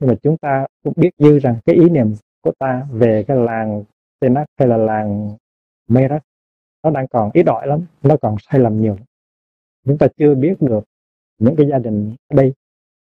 nhưng 0.00 0.08
mà 0.10 0.14
chúng 0.22 0.38
ta 0.38 0.66
cũng 0.82 0.92
biết 0.96 1.10
dư 1.18 1.38
rằng 1.38 1.56
cái 1.64 1.76
ý 1.76 1.88
niệm 1.88 2.14
của 2.40 2.52
ta 2.58 2.86
về 2.90 3.24
cái 3.28 3.36
làng 3.36 3.84
Tên 4.20 4.34
Nắc 4.34 4.46
hay 4.58 4.68
là 4.68 4.76
làng 4.76 5.36
Merak, 5.88 6.22
nó 6.82 6.90
đang 6.90 7.08
còn 7.08 7.30
ít 7.34 7.46
ỏi 7.46 7.66
lắm, 7.66 7.86
nó 8.02 8.16
còn 8.22 8.36
sai 8.40 8.60
lầm 8.60 8.80
nhiều 8.80 8.96
chúng 9.86 9.98
ta 9.98 10.06
chưa 10.16 10.34
biết 10.34 10.54
được 10.60 10.84
những 11.38 11.56
cái 11.56 11.66
gia 11.66 11.78
đình 11.78 12.16
ở 12.28 12.36
đây. 12.36 12.52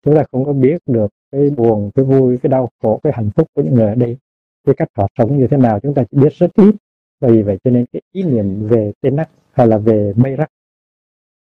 Chúng 0.02 0.16
ta 0.16 0.24
không 0.32 0.44
có 0.44 0.52
biết 0.52 0.78
được 0.86 1.10
cái 1.32 1.50
buồn, 1.50 1.90
cái 1.94 2.04
vui, 2.04 2.38
cái 2.42 2.50
đau 2.50 2.68
khổ, 2.82 3.00
cái 3.02 3.12
hạnh 3.16 3.30
phúc 3.36 3.48
của 3.54 3.62
những 3.62 3.74
người 3.74 3.88
ở 3.88 3.94
đây. 3.94 4.18
Cái 4.64 4.74
cách 4.74 4.88
họ 4.94 5.08
sống 5.18 5.38
như 5.38 5.46
thế 5.50 5.56
nào 5.56 5.80
chúng 5.80 5.94
ta 5.94 6.04
chỉ 6.10 6.18
biết 6.18 6.32
rất 6.32 6.50
ít. 6.54 6.74
Vì 7.20 7.42
vậy 7.42 7.58
cho 7.64 7.70
nên 7.70 7.86
cái 7.92 8.02
ý 8.12 8.22
niệm 8.22 8.68
về 8.68 8.92
tên 9.00 9.16
nắc 9.16 9.30
hay 9.52 9.66
là 9.66 9.78
về 9.78 10.12
mây 10.16 10.36
rắc 10.36 10.50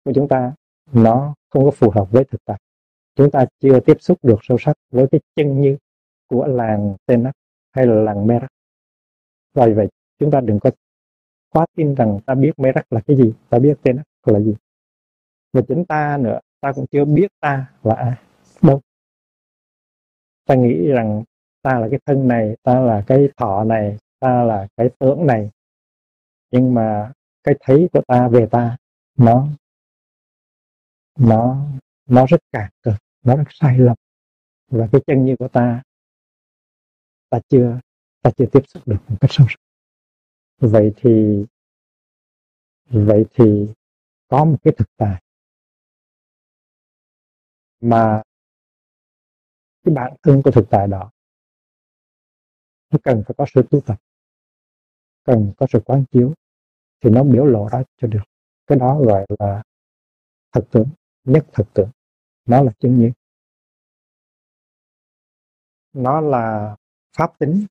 của 0.05 0.13
chúng 0.13 0.27
ta, 0.27 0.53
nó 0.93 1.35
không 1.49 1.65
có 1.65 1.71
phù 1.71 1.89
hợp 1.89 2.11
với 2.11 2.23
thực 2.23 2.45
tại. 2.45 2.59
Chúng 3.15 3.31
ta 3.31 3.45
chưa 3.59 3.79
tiếp 3.79 3.97
xúc 3.99 4.17
được 4.23 4.39
sâu 4.41 4.57
sắc 4.57 4.77
với 4.91 5.07
cái 5.11 5.21
chân 5.35 5.61
như 5.61 5.77
của 6.27 6.47
làng 6.47 6.95
tên 7.05 7.23
nắc 7.23 7.35
hay 7.71 7.87
là 7.87 7.95
làng 7.95 8.27
mê 8.27 8.39
rắc 8.39 8.51
vì 9.55 9.73
vậy 9.73 9.87
chúng 10.19 10.31
ta 10.31 10.41
đừng 10.41 10.59
có 10.59 10.71
quá 11.49 11.65
tin 11.75 11.95
rằng 11.95 12.19
ta 12.25 12.35
biết 12.35 12.59
mê 12.59 12.71
rắc 12.71 12.93
là 12.93 13.01
cái 13.07 13.17
gì, 13.17 13.33
ta 13.49 13.59
biết 13.59 13.77
tên 13.81 13.95
nắc 13.95 14.05
là 14.27 14.39
gì. 14.39 14.55
Và 15.53 15.61
chính 15.67 15.85
ta 15.85 16.17
nữa, 16.17 16.39
ta 16.61 16.71
cũng 16.71 16.85
chưa 16.91 17.05
biết 17.05 17.27
ta 17.39 17.71
là 17.83 17.95
ai. 17.95 18.13
Đâu? 18.61 18.81
Ta 20.45 20.55
nghĩ 20.55 20.87
rằng 20.87 21.23
ta 21.61 21.79
là 21.79 21.87
cái 21.91 21.99
thân 22.05 22.27
này, 22.27 22.55
ta 22.63 22.79
là 22.79 23.03
cái 23.07 23.29
thọ 23.37 23.63
này, 23.63 23.97
ta 24.19 24.43
là 24.43 24.67
cái 24.77 24.89
tưởng 24.99 25.27
này. 25.27 25.49
Nhưng 26.51 26.73
mà 26.73 27.11
cái 27.43 27.55
thấy 27.59 27.89
của 27.93 28.01
ta 28.07 28.27
về 28.27 28.47
ta, 28.51 28.77
nó 29.17 29.47
nó 31.19 31.65
nó 32.05 32.25
rất 32.25 32.39
cạn 32.51 32.71
cực, 32.83 32.95
nó 33.23 33.35
rất 33.35 33.43
sai 33.49 33.77
lầm. 33.77 33.95
Và 34.67 34.87
cái 34.91 35.01
chân 35.07 35.25
như 35.25 35.35
của 35.39 35.47
ta 35.47 35.81
ta 37.29 37.39
chưa 37.49 37.79
ta 38.21 38.31
chưa 38.37 38.45
tiếp 38.51 38.61
xúc 38.67 38.83
được 38.85 38.97
một 39.07 39.15
cách 39.21 39.31
sâu 39.33 39.47
sắc. 39.49 39.59
Vậy 40.57 40.93
thì 40.97 41.45
vậy 42.85 43.25
thì 43.33 43.67
có 44.27 44.45
một 44.45 44.57
cái 44.63 44.73
thực 44.77 44.87
tại 44.97 45.21
mà 47.81 48.21
cái 49.85 49.93
bản 49.93 50.13
thân 50.23 50.41
của 50.43 50.51
thực 50.51 50.65
tại 50.71 50.87
đó. 50.87 51.11
Nó 52.91 52.99
cần 53.03 53.23
phải 53.27 53.35
có 53.37 53.45
sự 53.53 53.63
tu 53.71 53.81
tập, 53.81 53.97
cần 55.23 55.53
có 55.57 55.67
sự 55.73 55.79
quán 55.85 56.05
chiếu 56.11 56.33
thì 57.01 57.09
nó 57.09 57.23
biểu 57.23 57.45
lộ 57.45 57.67
ra 57.71 57.83
cho 57.97 58.07
được. 58.07 58.23
Cái 58.67 58.77
đó 58.77 58.99
gọi 59.01 59.25
là 59.39 59.63
thật 60.51 60.67
tướng 60.71 60.89
nhất 61.23 61.45
thật 61.53 61.63
tướng 61.73 61.89
nó 62.45 62.63
là 62.63 62.71
chứng 62.79 62.97
nhiên 62.99 63.11
nó 65.93 66.21
là 66.21 66.75
pháp 67.17 67.39
tính. 67.39 67.65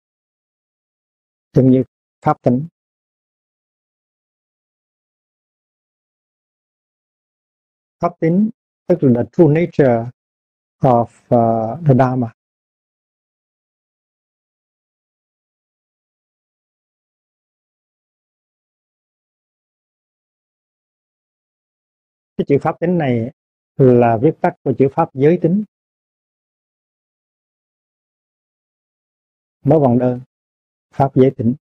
Chứng 1.53 1.71
như 1.71 1.83
pháp 2.23 2.43
tính. 2.43 2.69
Pháp 8.01 8.13
tính, 8.21 8.51
tức 8.87 8.99
là 9.01 9.23
the 9.23 9.31
true 9.33 9.47
nature 9.55 10.11
of 10.85 11.09
uh, 11.35 11.87
the 11.87 11.95
Dharma. 11.99 12.33
Cái 22.37 22.45
chữ 22.49 22.57
pháp 22.63 22.81
tính 22.81 22.99
này 22.99 23.31
là 23.77 24.19
viết 24.23 24.33
tắt 24.41 24.55
của 24.65 24.73
chữ 24.79 24.89
pháp 24.93 25.09
giới 25.15 25.39
tính. 25.43 25.65
Mới 29.65 29.79
vòng 29.79 29.99
đơn, 29.99 30.21
pháp 30.95 31.11
giới 31.15 31.31
tính. 31.37 31.55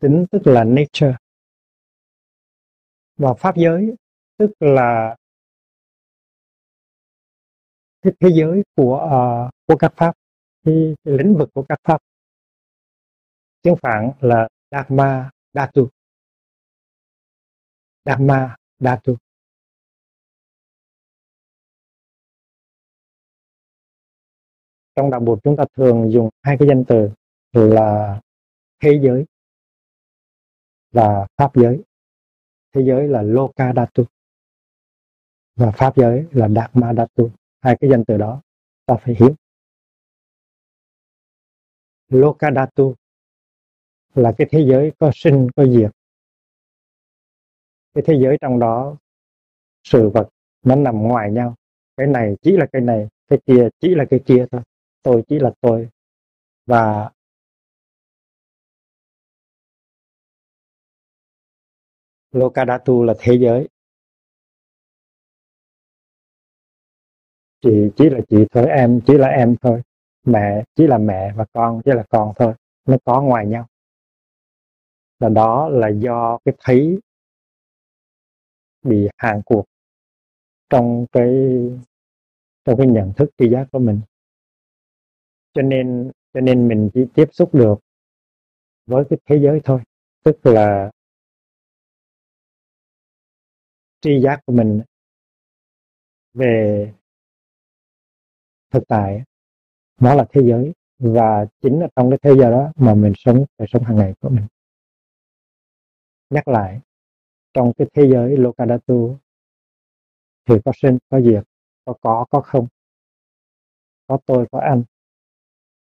tính 0.00 0.26
tức 0.30 0.40
là 0.44 0.64
nature 0.64 1.16
và 3.16 3.34
pháp 3.34 3.56
giới 3.56 3.94
tức 4.36 4.50
là 4.60 5.16
cái 8.02 8.12
thế 8.20 8.28
giới 8.34 8.62
của 8.76 8.94
uh, 8.94 9.50
của 9.66 9.76
các 9.76 9.92
pháp 9.96 10.14
cái, 10.64 10.94
cái 11.04 11.14
lĩnh 11.18 11.34
vực 11.38 11.48
của 11.54 11.64
các 11.68 11.78
pháp. 11.84 11.98
Tiếng 13.62 13.76
phạn 13.82 14.12
là 14.20 14.48
dharma 14.70 15.30
dhatu. 15.52 15.88
Dharma 18.04 18.56
dhatu. 18.78 19.16
Trong 24.96 25.10
đạo 25.10 25.20
Bụt 25.20 25.38
chúng 25.44 25.56
ta 25.56 25.64
thường 25.76 26.10
dùng 26.12 26.28
hai 26.42 26.56
cái 26.58 26.68
danh 26.68 26.84
từ 26.88 27.10
là 27.52 28.20
thế 28.80 29.00
giới 29.02 29.24
và 30.90 31.26
pháp 31.36 31.50
giới 31.54 31.82
thế 32.74 32.82
giới 32.86 33.08
là 33.08 33.22
loka 33.22 33.72
dhatu 33.76 34.04
và 35.56 35.70
pháp 35.70 35.96
giới 35.96 36.26
là 36.30 36.48
Dharmadatu. 36.48 37.30
Hai 37.60 37.76
cái 37.80 37.90
danh 37.90 38.04
từ 38.04 38.16
đó, 38.16 38.42
ta 38.86 38.94
phải 38.94 39.14
hiểu. 39.14 39.34
Loka 42.08 42.50
dhatu 42.50 42.94
là 44.14 44.32
cái 44.38 44.46
thế 44.50 44.66
giới 44.70 44.92
có 44.98 45.10
sinh, 45.14 45.48
có 45.56 45.64
diệt. 45.66 45.90
Cái 47.94 48.04
thế 48.06 48.14
giới 48.22 48.38
trong 48.40 48.58
đó, 48.58 48.96
sự 49.84 50.10
vật 50.14 50.28
nó 50.62 50.76
nằm 50.76 51.02
ngoài 51.02 51.30
nhau. 51.30 51.54
Cái 51.96 52.06
này 52.06 52.36
chỉ 52.42 52.56
là 52.56 52.66
cái 52.72 52.82
này, 52.82 53.08
cái 53.28 53.38
kia 53.46 53.68
chỉ 53.80 53.94
là 53.94 54.04
cái 54.10 54.20
kia 54.26 54.46
thôi. 54.50 54.60
Tôi 55.02 55.24
chỉ 55.28 55.38
là 55.38 55.52
tôi. 55.60 55.88
Và 56.66 57.10
Lokadatu 62.34 63.02
là 63.02 63.14
thế 63.18 63.38
giới. 63.40 63.68
Chị 67.60 67.90
chỉ 67.96 68.10
là 68.10 68.20
chị 68.28 68.36
thôi, 68.50 68.66
em 68.66 69.00
chỉ 69.06 69.18
là 69.18 69.28
em 69.28 69.56
thôi. 69.60 69.82
Mẹ 70.24 70.64
chỉ 70.74 70.86
là 70.86 70.98
mẹ 70.98 71.32
và 71.36 71.44
con 71.52 71.80
chỉ 71.84 71.90
là 71.94 72.04
con 72.10 72.32
thôi. 72.36 72.54
Nó 72.86 72.96
có 73.04 73.22
ngoài 73.22 73.46
nhau. 73.46 73.66
Là 75.18 75.28
đó 75.28 75.68
là 75.68 75.88
do 75.88 76.38
cái 76.44 76.54
thấy 76.60 76.98
bị 78.82 79.08
hàng 79.16 79.42
cuộc 79.44 79.64
trong 80.70 81.06
cái 81.12 81.28
trong 82.64 82.78
cái 82.78 82.86
nhận 82.86 83.12
thức 83.16 83.30
tri 83.38 83.50
giác 83.50 83.66
của 83.72 83.78
mình. 83.78 84.00
Cho 85.52 85.62
nên 85.62 86.10
cho 86.34 86.40
nên 86.40 86.68
mình 86.68 86.90
chỉ 86.94 87.06
tiếp 87.14 87.28
xúc 87.32 87.54
được 87.54 87.74
với 88.86 89.04
cái 89.10 89.18
thế 89.26 89.38
giới 89.42 89.60
thôi. 89.64 89.80
Tức 90.24 90.38
là 90.42 90.90
tri 94.04 94.20
giác 94.20 94.40
của 94.46 94.52
mình 94.52 94.82
về 96.34 96.92
thực 98.70 98.82
tại. 98.88 99.22
Nó 100.00 100.14
là 100.14 100.26
thế 100.30 100.40
giới 100.44 100.72
và 100.98 101.46
chính 101.62 101.80
là 101.80 101.88
trong 101.96 102.10
cái 102.10 102.18
thế 102.22 102.30
giới 102.40 102.50
đó 102.50 102.72
mà 102.76 102.94
mình 102.94 103.12
sống 103.16 103.44
đời 103.58 103.68
sống 103.72 103.82
hàng 103.84 103.96
ngày 103.96 104.14
của 104.20 104.28
mình. 104.28 104.46
Nhắc 106.30 106.48
lại, 106.48 106.80
trong 107.54 107.72
cái 107.76 107.88
thế 107.94 108.02
giới 108.12 108.36
Lokadatu 108.36 109.16
thì 110.48 110.54
có 110.64 110.72
sinh, 110.82 110.98
có 111.10 111.20
diệt, 111.20 111.44
có 111.84 111.94
có 112.00 112.26
có 112.30 112.40
không? 112.40 112.66
Có 114.06 114.18
tôi, 114.26 114.46
có 114.52 114.58
anh. 114.58 114.84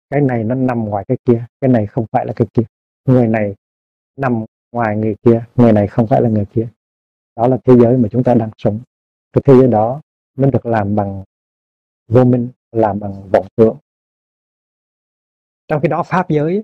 Cái 0.10 0.22
này 0.22 0.44
nó 0.44 0.56
nằm 0.56 0.86
ngoài 0.86 1.06
cái 1.08 1.18
kia, 1.26 1.46
cái 1.62 1.72
này 1.72 1.88
không 1.88 2.06
phải 2.12 2.26
là 2.26 2.34
cái 2.36 2.48
kia. 2.54 2.63
Người 3.06 3.28
này 3.28 3.56
nằm 4.15 4.46
ngoài 4.72 4.98
người 4.98 5.15
kia, 5.24 5.46
người 5.56 5.72
này 5.72 5.88
không 5.88 6.08
phải 6.08 6.22
là 6.22 6.30
người 6.30 6.46
kia 6.54 6.68
đó 7.36 7.48
là 7.48 7.58
thế 7.63 7.74
giới 7.82 7.98
mà 7.98 8.10
chúng 8.12 8.24
ta 8.24 8.34
đang 8.34 8.50
sống. 8.58 8.80
Cái 9.34 9.41
thế 9.45 9.54
giới 9.54 9.67
đó 9.67 10.02
nó 10.36 10.50
được 10.50 10.65
làm 10.65 10.95
bằng 10.95 11.24
vô 12.08 12.24
minh, 12.24 12.50
làm 12.71 13.00
bằng 13.00 13.30
vọng 13.34 13.48
tưởng. 13.56 13.78
Trong 15.67 15.82
khi 15.82 15.88
đó 15.88 16.04
pháp 16.04 16.30
giới 16.30 16.63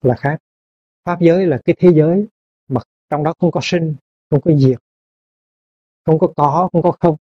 là 0.00 0.14
khác. 0.14 0.38
Pháp 1.04 1.20
giới 1.20 1.46
là 1.46 1.58
cái 1.64 1.76
thế 1.78 1.92
giới 1.94 2.26
mà 2.68 2.80
trong 3.10 3.24
đó 3.24 3.34
không 3.38 3.50
có 3.50 3.60
sinh, 3.62 3.94
không 4.30 4.40
có 4.40 4.52
diệt, 4.56 4.78
không 6.06 6.18
có 6.18 6.32
có, 6.36 6.68
không 6.72 6.82
có 6.82 6.92
không. 7.00 7.16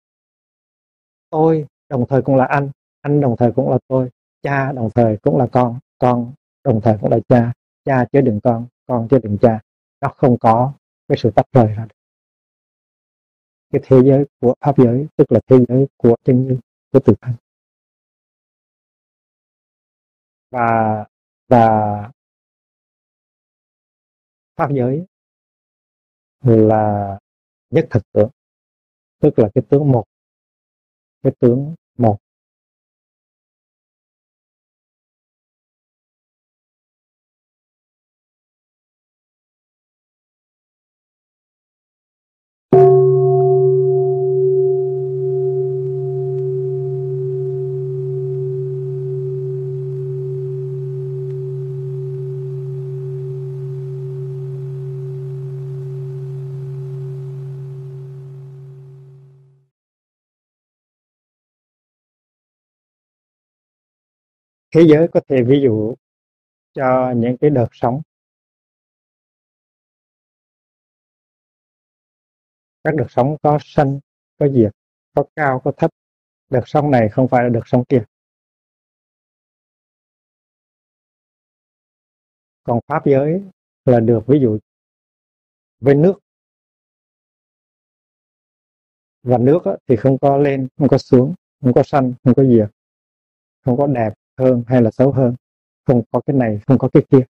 Tôi 1.31 1.67
đồng 1.89 2.07
thời 2.09 2.23
cũng 2.23 2.37
là 2.37 2.45
anh 2.45 2.71
anh 3.01 3.21
đồng 3.21 3.37
thời 3.39 3.53
cũng 3.53 3.71
là 3.71 3.79
tôi, 3.89 4.11
cha 4.43 4.73
đồng 4.73 4.91
thời 4.95 5.17
cũng 5.17 5.39
là 5.39 5.47
con 5.53 5.79
con 5.99 6.33
đồng 6.65 6.81
thời 6.81 6.99
cũng 7.01 7.11
là 7.11 7.19
cha 7.29 7.53
cha 7.85 8.05
chứa 8.13 8.21
đừng 8.21 8.41
con 8.41 8.67
con 8.87 9.09
chứa 9.09 9.19
đừng 9.23 9.39
cha. 9.39 9.61
Nó 10.01 10.09
không 10.17 10.39
có 10.39 10.73
cái 11.09 11.19
sự 11.19 11.31
tách 11.31 11.47
rời 11.53 11.67
ra 11.67 11.87
cái 13.75 13.83
thế 13.85 13.97
giới 14.05 14.25
của 14.41 14.55
pháp 14.61 14.75
giới, 14.79 15.07
tức 15.17 15.33
là 15.33 15.41
thế 15.47 15.57
giới 15.69 15.87
của 15.97 16.17
chân 16.25 16.49
như 16.49 16.59
của 16.93 17.01
tự 17.01 17.15
thân 17.21 17.35
và 20.51 21.05
và 21.49 21.69
pháp 24.57 24.71
giới 24.71 25.07
là 26.43 27.19
nhất 27.71 27.87
thực 27.91 28.13
tướng 28.13 28.31
tức 29.21 29.39
là 29.39 29.49
cái 29.55 29.65
tướng 29.71 29.93
một, 29.93 30.05
cái 31.23 31.33
tướng 31.41 31.75
một 31.99 32.19
thế 64.75 64.81
giới 64.89 65.09
có 65.13 65.21
thể 65.29 65.43
ví 65.43 65.61
dụ 65.63 65.95
cho 66.73 67.13
những 67.17 67.37
cái 67.41 67.51
đợt 67.51 67.69
sóng. 67.73 68.03
Các 72.85 72.95
đợt 72.95 73.07
sóng 73.09 73.37
có 73.43 73.59
sanh 73.63 74.01
có 74.39 74.49
diệt 74.49 74.73
có 75.15 75.25
cao, 75.37 75.61
có 75.65 75.73
thấp. 75.77 75.91
Đợt 76.51 76.63
sóng 76.67 76.91
này 76.91 77.09
không 77.09 77.29
phải 77.29 77.43
là 77.43 77.49
đợt 77.49 77.63
sóng 77.67 77.85
kia. 77.89 78.05
Còn 82.65 82.81
pháp 82.87 83.03
giới 83.07 83.43
là 83.85 84.01
được 84.01 84.21
ví 84.27 84.39
dụ 84.43 84.59
với 85.81 85.95
nước. 85.95 86.19
Và 89.23 89.39
nước 89.39 89.63
thì 89.87 89.97
không 89.97 90.19
có 90.19 90.37
lên, 90.37 90.69
không 90.79 90.89
có 90.89 90.99
xuống, 90.99 91.35
không 91.61 91.73
có 91.75 91.83
sanh 91.83 92.13
không 92.25 92.35
có 92.35 92.45
diệt 92.45 92.71
không 93.65 93.77
có 93.77 93.87
đẹp 93.87 94.24
hơn 94.39 94.65
hay 94.67 94.83
là 94.83 94.91
xấu 94.91 95.13
hơn? 95.13 95.35
Không 95.87 96.03
có 96.11 96.21
cái 96.27 96.37
này, 96.37 96.61
không 96.67 96.79
có 96.79 96.89
cái 96.93 97.03
kia. 97.11 97.25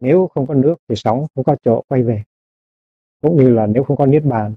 Nếu 0.00 0.28
không 0.34 0.46
có 0.46 0.54
nước 0.54 0.74
thì 0.88 0.96
sống 0.96 1.26
không 1.34 1.44
có 1.44 1.56
chỗ 1.64 1.82
quay 1.88 2.02
về. 2.02 2.22
Cũng 3.20 3.36
như 3.36 3.48
là 3.50 3.66
nếu 3.66 3.84
không 3.84 3.96
có 3.96 4.06
niết 4.06 4.24
bàn 4.24 4.54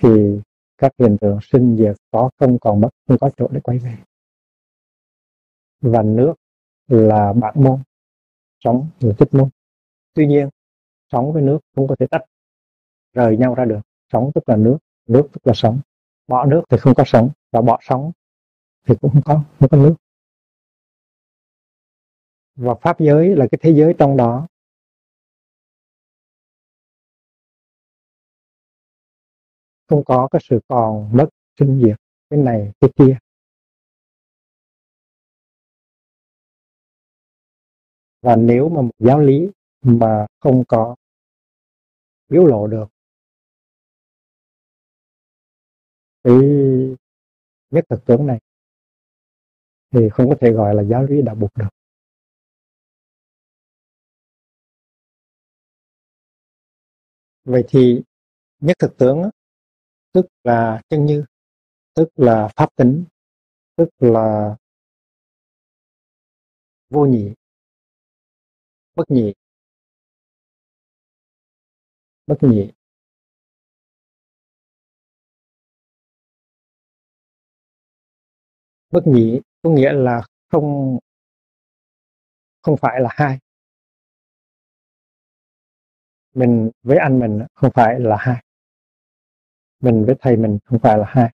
thì 0.00 0.40
các 0.78 0.92
hiện 0.98 1.16
tượng 1.20 1.38
sinh 1.42 1.76
diệt 1.76 1.96
có 2.10 2.30
không 2.38 2.58
còn 2.58 2.80
mất, 2.80 2.88
không 3.08 3.18
có 3.18 3.30
chỗ 3.36 3.48
để 3.50 3.60
quay 3.60 3.78
về. 3.78 3.96
Và 5.80 6.02
nước 6.02 6.34
là 6.88 7.32
bản 7.32 7.54
môn 7.56 7.82
sống 8.64 8.88
là 9.00 9.12
tích 9.18 9.34
môn. 9.34 9.48
Tuy 10.14 10.26
nhiên 10.26 10.48
sống 11.12 11.32
với 11.32 11.42
nước 11.42 11.58
không 11.76 11.88
có 11.88 11.96
thể 11.98 12.06
tách 12.06 12.24
rời 13.12 13.36
nhau 13.36 13.54
ra 13.54 13.64
được. 13.64 13.80
Sống 14.12 14.30
tức 14.34 14.48
là 14.48 14.56
nước 14.56 14.78
nước 15.06 15.28
tức 15.32 15.46
là 15.46 15.52
sống 15.54 15.80
bỏ 16.26 16.46
nước 16.46 16.62
thì 16.70 16.76
không 16.78 16.94
có 16.94 17.04
sống 17.06 17.30
và 17.50 17.60
bỏ 17.60 17.78
sống 17.82 18.12
thì 18.86 18.94
cũng 19.00 19.10
không 19.12 19.22
có 19.24 19.42
không 19.60 19.68
có 19.68 19.76
nước 19.76 19.94
và 22.56 22.74
pháp 22.82 23.00
giới 23.00 23.36
là 23.36 23.46
cái 23.50 23.58
thế 23.62 23.70
giới 23.70 23.94
trong 23.98 24.16
đó. 24.16 24.46
Không 29.88 30.04
có 30.04 30.28
cái 30.30 30.40
sự 30.44 30.60
còn 30.68 31.16
mất 31.16 31.28
sinh 31.58 31.82
diệt 31.84 31.96
cái 32.30 32.40
này, 32.40 32.72
cái 32.80 32.90
kia. 32.96 33.18
Và 38.22 38.36
nếu 38.36 38.68
mà 38.68 38.82
một 38.82 38.90
giáo 38.98 39.20
lý 39.20 39.48
mà 39.82 40.26
không 40.40 40.64
có 40.68 40.96
biểu 42.28 42.46
lộ 42.46 42.66
được 42.66 42.88
cái 46.24 46.34
nhất 47.70 47.84
thực 47.88 48.04
tướng 48.04 48.26
này, 48.26 48.38
thì 49.90 50.08
không 50.12 50.28
có 50.28 50.36
thể 50.40 50.52
gọi 50.52 50.74
là 50.74 50.82
giáo 50.82 51.02
lý 51.02 51.22
đạo 51.22 51.34
buộc 51.34 51.50
được. 51.56 51.83
Vậy 57.44 57.64
thì 57.68 58.02
nhất 58.60 58.76
thực 58.78 58.98
tướng 58.98 59.22
tức 60.12 60.26
là 60.44 60.82
chân 60.88 61.06
như, 61.06 61.24
tức 61.94 62.08
là 62.16 62.48
pháp 62.56 62.68
tính, 62.76 63.04
tức 63.76 63.88
là 63.98 64.56
vô 66.90 67.06
nhị, 67.06 67.34
bất 68.96 69.10
nhị. 69.10 69.32
Bất 72.26 72.36
nhị. 72.42 72.70
Bất 78.90 79.02
nhị 79.06 79.40
có 79.62 79.70
nghĩa 79.70 79.92
là 79.92 80.22
không 80.50 80.98
không 82.62 82.76
phải 82.76 83.00
là 83.00 83.08
hai 83.12 83.38
mình 86.34 86.70
với 86.82 86.98
anh 86.98 87.18
mình 87.18 87.46
không 87.54 87.70
phải 87.74 88.00
là 88.00 88.16
hai. 88.16 88.44
Mình 89.80 90.04
với 90.06 90.14
thầy 90.20 90.36
mình 90.36 90.58
không 90.64 90.78
phải 90.78 90.98
là 90.98 91.04
hai. 91.08 91.30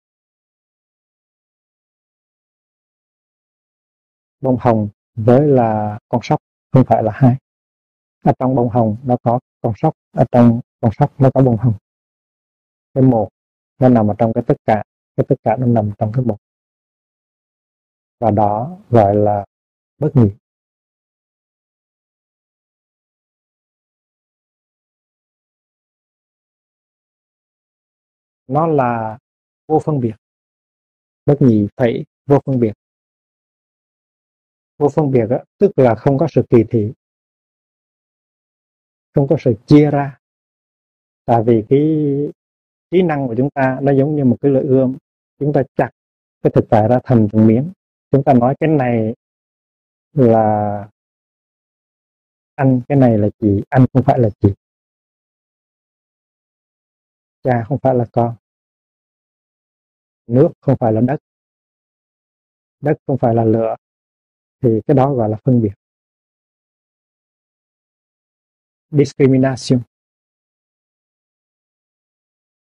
Bông 4.40 4.56
hồng 4.60 4.88
với 5.14 5.48
là 5.48 5.98
con 6.08 6.20
sóc 6.22 6.40
không 6.72 6.84
phải 6.86 7.02
là 7.02 7.12
hai. 7.14 7.36
Ở 8.24 8.32
trong 8.38 8.54
bông 8.54 8.68
hồng 8.68 8.96
nó 9.04 9.16
có 9.22 9.40
con 9.60 9.72
sóc, 9.76 9.94
ở 10.12 10.24
trong 10.32 10.60
con 10.80 10.92
sóc 10.98 11.20
nó 11.20 11.30
có 11.34 11.42
bông 11.42 11.56
hồng. 11.56 11.74
Cái 12.94 13.04
một 13.04 13.28
nó 13.78 13.88
nằm 13.88 14.08
ở 14.08 14.14
trong 14.18 14.32
cái 14.32 14.44
tất 14.46 14.56
cả, 14.64 14.82
cái 15.16 15.26
tất 15.28 15.36
cả 15.42 15.56
nó 15.56 15.66
nằm 15.66 15.90
trong 15.98 16.12
cái 16.12 16.24
một. 16.24 16.36
Và 18.20 18.30
đó 18.30 18.78
gọi 18.90 19.14
là 19.14 19.44
bất 19.98 20.16
nhị. 20.16 20.30
Nó 28.50 28.66
là 28.66 29.18
vô 29.68 29.78
phân 29.78 30.00
biệt. 30.00 30.14
Bất 31.26 31.36
nhị 31.40 31.68
thảy 31.76 32.04
vô 32.26 32.40
phân 32.46 32.60
biệt. 32.60 32.72
Vô 34.78 34.88
phân 34.88 35.10
biệt 35.10 35.26
đó, 35.30 35.38
tức 35.58 35.78
là 35.78 35.94
không 35.94 36.18
có 36.18 36.26
sự 36.30 36.42
kỳ 36.50 36.64
thị. 36.70 36.92
Không 39.14 39.28
có 39.28 39.36
sự 39.40 39.54
chia 39.66 39.90
ra. 39.90 40.18
Tại 41.24 41.42
vì 41.46 41.64
cái 41.68 41.80
trí 42.90 43.02
năng 43.02 43.28
của 43.28 43.34
chúng 43.36 43.50
ta 43.50 43.78
nó 43.82 43.92
giống 43.92 44.16
như 44.16 44.24
một 44.24 44.36
cái 44.40 44.52
lưỡi 44.52 44.62
ươm. 44.62 44.96
Chúng 45.38 45.52
ta 45.52 45.62
chặt 45.76 45.90
cái 46.42 46.50
thực 46.54 46.64
tại 46.70 46.88
ra 46.88 46.98
thành 47.04 47.28
từng 47.32 47.46
miếng. 47.46 47.72
Chúng 48.10 48.24
ta 48.24 48.32
nói 48.32 48.54
cái 48.60 48.68
này 48.68 49.14
là 50.12 50.88
anh 52.54 52.80
cái 52.88 52.98
này 52.98 53.18
là 53.18 53.28
chị 53.38 53.62
anh 53.68 53.86
không 53.92 54.02
phải 54.02 54.18
là 54.18 54.28
chị 54.40 54.48
cha 57.42 57.64
không 57.68 57.78
phải 57.82 57.94
là 57.94 58.04
con. 58.12 58.36
Nước 60.26 60.48
không 60.60 60.76
phải 60.80 60.92
là 60.92 61.00
đất. 61.00 61.20
Đất 62.80 62.96
không 63.06 63.18
phải 63.18 63.34
là 63.34 63.44
lửa. 63.44 63.76
Thì 64.62 64.80
cái 64.86 64.94
đó 64.94 65.14
gọi 65.14 65.28
là 65.28 65.36
phân 65.44 65.62
biệt. 65.62 65.72
Discrimination. 68.90 69.80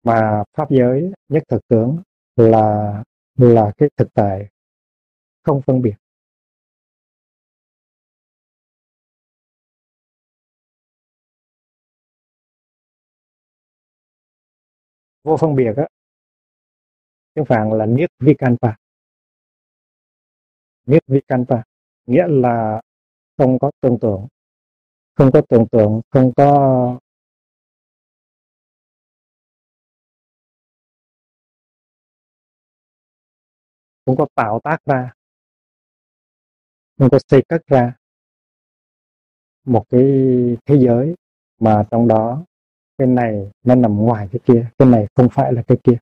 Mà 0.04 0.44
pháp 0.54 0.72
giới 0.72 1.14
nhất 1.30 1.44
thực 1.50 1.68
tưởng 1.68 2.02
là 2.36 3.04
là 3.36 3.72
cái 3.78 3.90
thực 3.98 4.08
tại 4.14 4.50
không 5.44 5.62
phân 5.62 5.82
biệt. 5.82 5.96
Vô 15.28 15.38
phân 15.38 15.56
biệt 15.56 15.74
á, 15.78 15.88
tiếng 17.34 17.46
phạn 17.46 17.72
là 17.74 17.86
niết 17.86 18.10
vikanpa 18.20 18.70
niết 20.86 21.04
vikanpa 21.08 21.64
nghĩa 22.06 22.28
là 22.28 22.82
không 23.38 23.60
có 23.60 23.72
tưởng 23.82 23.98
tượng. 24.02 24.28
Không 25.16 25.32
có 25.34 25.42
tưởng 25.50 25.68
tượng, 25.72 26.02
không 26.10 26.32
có 26.36 27.00
không 34.06 34.18
có 34.18 34.28
tạo 34.36 34.60
tác 34.64 34.78
ra, 34.86 35.14
không 36.98 37.10
có 37.10 37.20
xây 37.28 37.44
cất 37.50 37.62
ra 37.68 37.96
một 39.66 39.86
cái 39.90 40.02
thế 40.66 40.76
giới 40.86 41.16
mà 41.60 41.84
trong 41.92 42.08
đó 42.08 42.47
cái 42.98 43.08
này 43.08 43.52
nó 43.64 43.76
nằm 43.76 43.96
ngoài 43.96 44.28
cái 44.32 44.40
kia 44.46 44.70
cái 44.78 44.88
này 44.90 45.08
không 45.16 45.28
phải 45.32 45.54
là 45.54 45.64
cái 45.68 45.78
kia. 45.84 45.98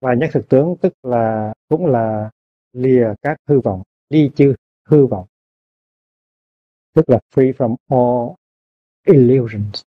Và 0.00 0.14
nhắc 0.14 0.30
thực 0.32 0.48
tướng 0.48 0.74
tức 0.82 0.92
là, 1.02 1.54
cũng 1.68 1.86
là 1.86 2.30
lìa 2.72 3.14
các 3.22 3.36
hư 3.48 3.60
vọng 3.60 3.82
ly 4.12 4.30
chư 4.34 4.54
hư 4.88 5.06
vọng. 5.06 5.26
Tức 6.94 7.10
là 7.10 7.20
free 7.34 7.52
from 7.52 7.76
all 7.88 8.34
illusions. 9.06 9.82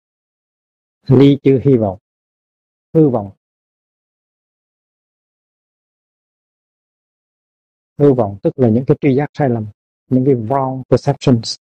Ly 1.06 1.38
chư 1.42 1.60
hy 1.64 1.76
vọng, 1.76 1.98
hư 2.94 3.08
vọng. 3.08 3.30
Hư 7.98 8.12
vọng 8.12 8.38
tức 8.42 8.58
là 8.58 8.68
những 8.68 8.84
cái 8.86 8.96
tri 9.00 9.14
giác 9.14 9.30
sai 9.34 9.48
lầm, 9.48 9.66
những 10.10 10.24
cái 10.24 10.34
wrong 10.34 10.82
perceptions 10.90 11.56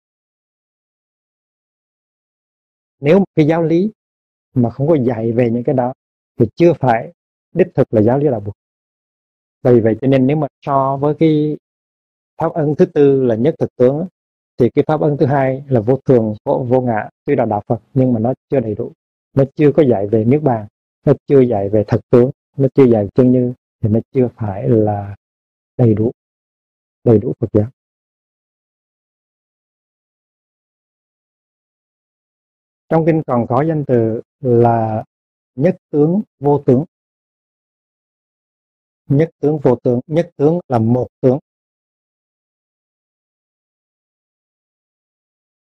nếu 3.01 3.25
cái 3.35 3.47
giáo 3.47 3.63
lý 3.63 3.91
mà 4.55 4.71
không 4.71 4.89
có 4.89 4.95
dạy 4.95 5.33
về 5.33 5.51
những 5.51 5.65
cái 5.65 5.75
đó 5.75 5.93
thì 6.39 6.47
chưa 6.57 6.73
phải 6.73 7.13
đích 7.55 7.69
thực 7.75 7.95
là 7.95 8.03
giáo 8.03 8.19
lý 8.19 8.29
đạo 8.29 8.41
Phật 8.41 8.53
vì 9.63 9.81
vậy 9.81 9.97
cho 10.01 10.09
nên 10.09 10.27
nếu 10.27 10.37
mà 10.37 10.47
so 10.67 10.97
với 10.97 11.15
cái 11.15 11.57
pháp 12.41 12.53
ân 12.53 12.75
thứ 12.75 12.87
tư 12.87 13.23
là 13.23 13.35
nhất 13.35 13.55
thực 13.59 13.77
tướng 13.77 14.07
thì 14.59 14.71
cái 14.75 14.85
pháp 14.89 15.01
ân 15.01 15.17
thứ 15.17 15.27
hai 15.27 15.65
là 15.69 15.81
vô 15.81 15.97
thường 15.97 16.35
vô, 16.45 16.67
vô 16.69 16.81
ngã 16.81 17.09
tuy 17.25 17.37
là 17.37 17.45
đạo 17.45 17.63
Phật 17.67 17.81
nhưng 17.95 18.13
mà 18.13 18.21
nó 18.21 18.35
chưa 18.51 18.61
đầy 18.61 18.75
đủ 18.75 18.93
nó 19.37 19.45
chưa 19.55 19.73
có 19.73 19.83
dạy 19.83 20.07
về 20.07 20.25
niết 20.25 20.43
bàn 20.43 20.67
nó 21.07 21.13
chưa 21.27 21.41
dạy 21.41 21.69
về 21.69 21.85
thật 21.87 22.01
tướng 22.11 22.31
nó 22.57 22.69
chưa 22.75 22.85
dạy 22.85 23.09
chân 23.15 23.33
như 23.33 23.53
thì 23.83 23.89
nó 23.89 24.01
chưa 24.13 24.29
phải 24.37 24.69
là 24.69 25.17
đầy 25.77 25.95
đủ 25.95 26.11
đầy 27.05 27.19
đủ 27.19 27.33
Phật 27.41 27.49
giáo. 27.53 27.67
Trong 32.91 33.07
kinh 33.07 33.23
còn 33.27 33.47
có 33.49 33.65
danh 33.69 33.85
từ 33.87 34.21
là 34.41 35.05
nhất 35.55 35.77
tướng 35.91 36.23
vô 36.39 36.63
tướng. 36.67 36.85
Nhất 39.07 39.31
tướng 39.39 39.59
vô 39.63 39.77
tướng, 39.83 40.01
nhất 40.07 40.31
tướng 40.37 40.61
là 40.69 40.79
một 40.79 41.09
tướng. 41.21 41.39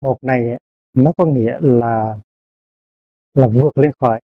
Một 0.01 0.19
này, 0.23 0.59
nó 0.93 1.13
có 1.17 1.27
nghĩa 1.27 1.59
là 1.61 2.19
là 3.35 3.47
vượt 3.47 3.79
lên 3.79 3.93
khỏi 3.99 4.21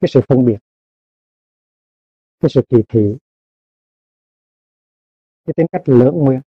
cái 0.00 0.08
sự 0.08 0.20
phân 0.28 0.44
biệt, 0.44 0.58
cái 2.40 2.48
sự 2.50 2.62
kỳ 2.68 2.76
thị, 2.88 3.16
cái 5.44 5.54
tính 5.56 5.66
cách 5.72 5.82
lớn 5.88 6.14
nguyên, 6.14 6.40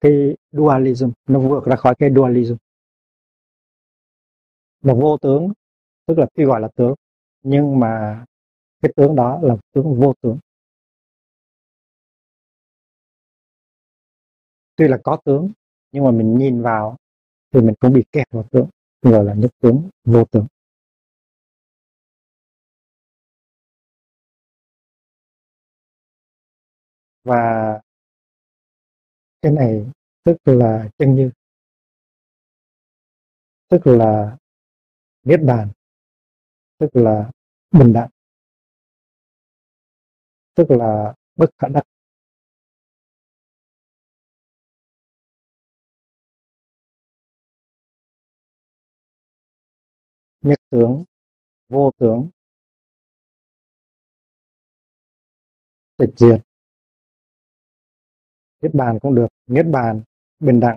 cái 0.00 0.36
dualism, 0.52 1.10
nó 1.26 1.40
vượt 1.40 1.64
ra 1.66 1.76
khỏi 1.76 1.94
cái 1.98 2.10
dualism 2.16 2.54
là 4.82 4.94
vô 4.94 5.18
tướng, 5.18 5.52
tức 6.06 6.18
là 6.18 6.26
khi 6.36 6.44
gọi 6.44 6.60
là 6.60 6.68
tướng. 6.76 6.94
Nhưng 7.42 7.80
mà 7.80 8.24
cái 8.82 8.92
tướng 8.96 9.16
đó 9.16 9.40
là 9.42 9.56
tướng 9.72 10.00
vô 10.00 10.14
tướng. 10.22 10.38
Tuy 14.76 14.88
là 14.88 14.98
có 15.04 15.18
tướng, 15.24 15.52
nhưng 15.92 16.04
mà 16.04 16.10
mình 16.10 16.38
nhìn 16.38 16.62
vào 16.62 16.96
thì 17.52 17.60
mình 17.60 17.74
cũng 17.80 17.92
bị 17.92 18.04
kẹt 18.12 18.26
vào 18.30 18.44
tướng, 18.50 18.68
gọi 19.02 19.24
là 19.24 19.34
nhất 19.34 19.50
tướng 19.60 19.88
vô 20.04 20.24
tướng. 20.24 20.46
Và 27.24 27.80
cái 29.42 29.52
này 29.52 29.86
tức 30.24 30.36
là 30.44 30.88
chân 30.98 31.14
như, 31.14 31.30
tức 33.68 33.86
là 33.86 34.36
niết 35.24 35.40
bàn, 35.46 35.72
tức 36.78 36.88
là 36.92 37.30
bình 37.70 37.92
đẳng, 37.92 38.10
tức 40.54 40.64
là 40.70 41.14
bất 41.36 41.50
khả 41.58 41.68
đắc. 41.68 41.82
Nhất 50.42 50.58
tướng, 50.70 51.04
vô 51.68 51.90
tướng, 51.98 52.30
tịch 55.96 56.10
diệt. 56.16 56.40
Niết 58.62 58.74
bàn 58.74 58.98
cũng 59.02 59.14
được. 59.14 59.28
Niết 59.46 59.66
bàn 59.72 60.02
bình 60.38 60.60
đẳng 60.60 60.76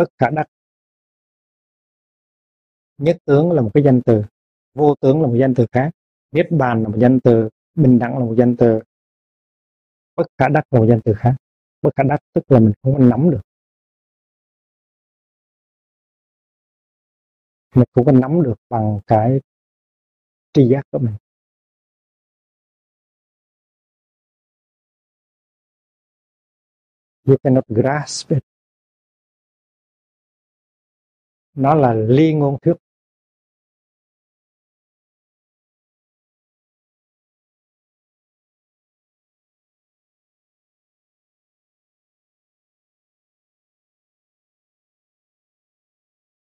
bất 0.00 0.08
khả 0.18 0.30
đắc. 0.30 0.46
Nhất 2.98 3.16
tướng 3.24 3.52
là 3.52 3.62
một 3.62 3.70
cái 3.74 3.82
danh 3.84 4.00
từ, 4.06 4.22
vô 4.74 4.94
tướng 5.00 5.22
là 5.22 5.26
một 5.26 5.36
danh 5.40 5.54
từ 5.56 5.66
khác. 5.72 5.90
Niết 6.30 6.46
bàn 6.50 6.82
là 6.82 6.88
một 6.88 6.98
danh 7.00 7.20
từ, 7.24 7.48
bình 7.74 7.98
đẳng 7.98 8.18
là 8.18 8.24
một 8.24 8.34
danh 8.38 8.56
từ. 8.58 8.80
Bất 10.16 10.26
khả 10.38 10.48
đắc 10.48 10.64
là 10.70 10.80
một 10.80 10.86
danh 10.88 11.00
từ 11.04 11.14
khác. 11.16 11.36
Bất 11.82 11.90
khả 11.96 12.02
đắc 12.02 12.18
tức 12.32 12.44
là 12.48 12.60
mình 12.60 12.72
không 12.82 12.94
có 12.98 13.04
nắm 13.04 13.30
được. 13.30 13.40
Mình 17.74 17.88
không 17.92 18.04
có 18.04 18.12
nắm 18.12 18.42
được 18.42 18.56
bằng 18.68 19.00
cái 19.06 19.40
tri 20.52 20.68
giác 20.68 20.82
của 20.90 20.98
mình. 20.98 21.14
You 27.24 27.36
cannot 27.42 27.64
grasp 27.68 28.30
it 28.30 28.49
nó 31.54 31.74
là 31.74 31.94
ly 31.94 32.34
ngôn 32.34 32.58
thuyết 32.62 32.74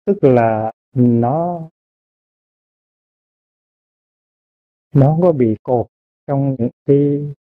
tức 0.06 0.24
là 0.24 0.72
nó 0.94 1.70
nó 4.94 5.08
không 5.08 5.22
có 5.22 5.32
bị 5.32 5.56
cột 5.64 5.88
trong 6.28 6.56
những 6.60 6.70
cái 6.86 7.34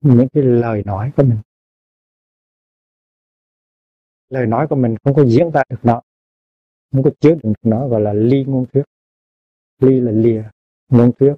những 0.00 0.28
cái 0.32 0.42
lời 0.42 0.82
nói 0.86 1.12
của 1.16 1.22
mình 1.22 1.38
lời 4.28 4.46
nói 4.46 4.66
của 4.70 4.76
mình 4.76 4.96
không 5.04 5.14
có 5.14 5.24
diễn 5.24 5.50
tả 5.52 5.62
được 5.68 5.80
nó. 5.82 6.02
Không 6.92 7.02
có 7.02 7.10
chứa 7.20 7.34
được 7.42 7.52
nó, 7.62 7.88
gọi 7.88 8.00
là 8.00 8.12
ly 8.12 8.44
ngôn 8.44 8.66
thuyết. 8.72 8.84
Ly 9.78 10.00
là 10.00 10.12
lìa, 10.12 10.42
ngôn 10.88 11.12
thuyết. 11.18 11.34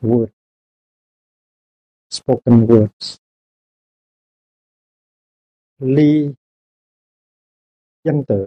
Word 0.00 0.26
spoken 2.10 2.66
words. 2.66 3.16
Ly. 5.78 6.34
Danh 8.04 8.24
tự 8.28 8.46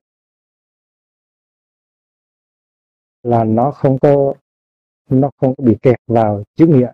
là 3.23 3.43
nó 3.43 3.71
không 3.71 3.97
có, 4.01 4.33
nó 5.09 5.29
không 5.37 5.55
có 5.55 5.63
bị 5.63 5.77
kẹt 5.81 5.99
vào 6.07 6.43
chữ 6.55 6.67
nghĩa. 6.67 6.91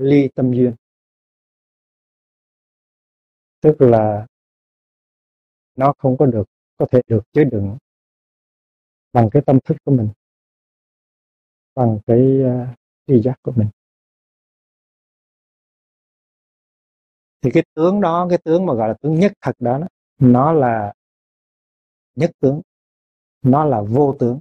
Ly 0.00 0.28
tâm 0.34 0.52
duyên. 0.52 0.74
Tức 3.60 3.76
là 3.78 4.26
nó 5.76 5.92
không 5.98 6.16
có 6.18 6.26
được 6.26 6.44
có 6.76 6.86
thể 6.90 7.00
được 7.06 7.22
chứa 7.32 7.44
đựng 7.44 7.78
bằng 9.12 9.28
cái 9.32 9.42
tâm 9.46 9.58
thức 9.64 9.76
của 9.84 9.92
mình 9.92 10.08
bằng 11.74 11.98
cái 12.06 12.20
uh, 12.20 12.76
tri 13.06 13.22
giác 13.22 13.34
của 13.42 13.52
mình. 13.56 13.68
Thì 17.40 17.50
cái 17.54 17.62
tướng 17.74 18.00
đó 18.00 18.26
cái 18.30 18.38
tướng 18.44 18.66
mà 18.66 18.74
gọi 18.74 18.88
là 18.88 18.94
tướng 19.02 19.14
nhất 19.20 19.32
thật 19.40 19.56
đó, 19.58 19.78
đó 19.78 19.86
nó 20.18 20.52
là 20.52 20.92
nhất 22.14 22.30
tướng 22.40 22.60
nó 23.42 23.64
là 23.64 23.82
vô 23.82 24.16
tướng 24.20 24.40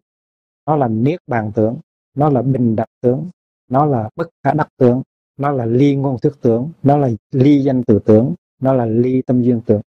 nó 0.65 0.75
là 0.75 0.87
niết 0.87 1.19
bàn 1.27 1.51
tướng 1.55 1.79
nó 2.13 2.29
là 2.29 2.41
bình 2.41 2.75
đẳng 2.75 2.89
tướng 3.01 3.29
nó 3.67 3.85
là 3.85 4.09
bất 4.15 4.29
khả 4.43 4.53
đắc 4.53 4.67
tướng 4.77 5.01
nó 5.39 5.51
là 5.51 5.65
ly 5.65 5.95
ngôn 5.95 6.19
thức 6.19 6.41
tướng, 6.41 6.71
nó 6.83 6.97
là 6.97 7.09
ly 7.31 7.59
danh 7.63 7.83
từ 7.83 7.99
tướng, 8.05 8.33
nó 8.59 8.73
là 8.73 8.85
ly 8.85 9.21
tâm 9.21 9.41
duyên 9.41 9.61
tướng. 9.65 9.81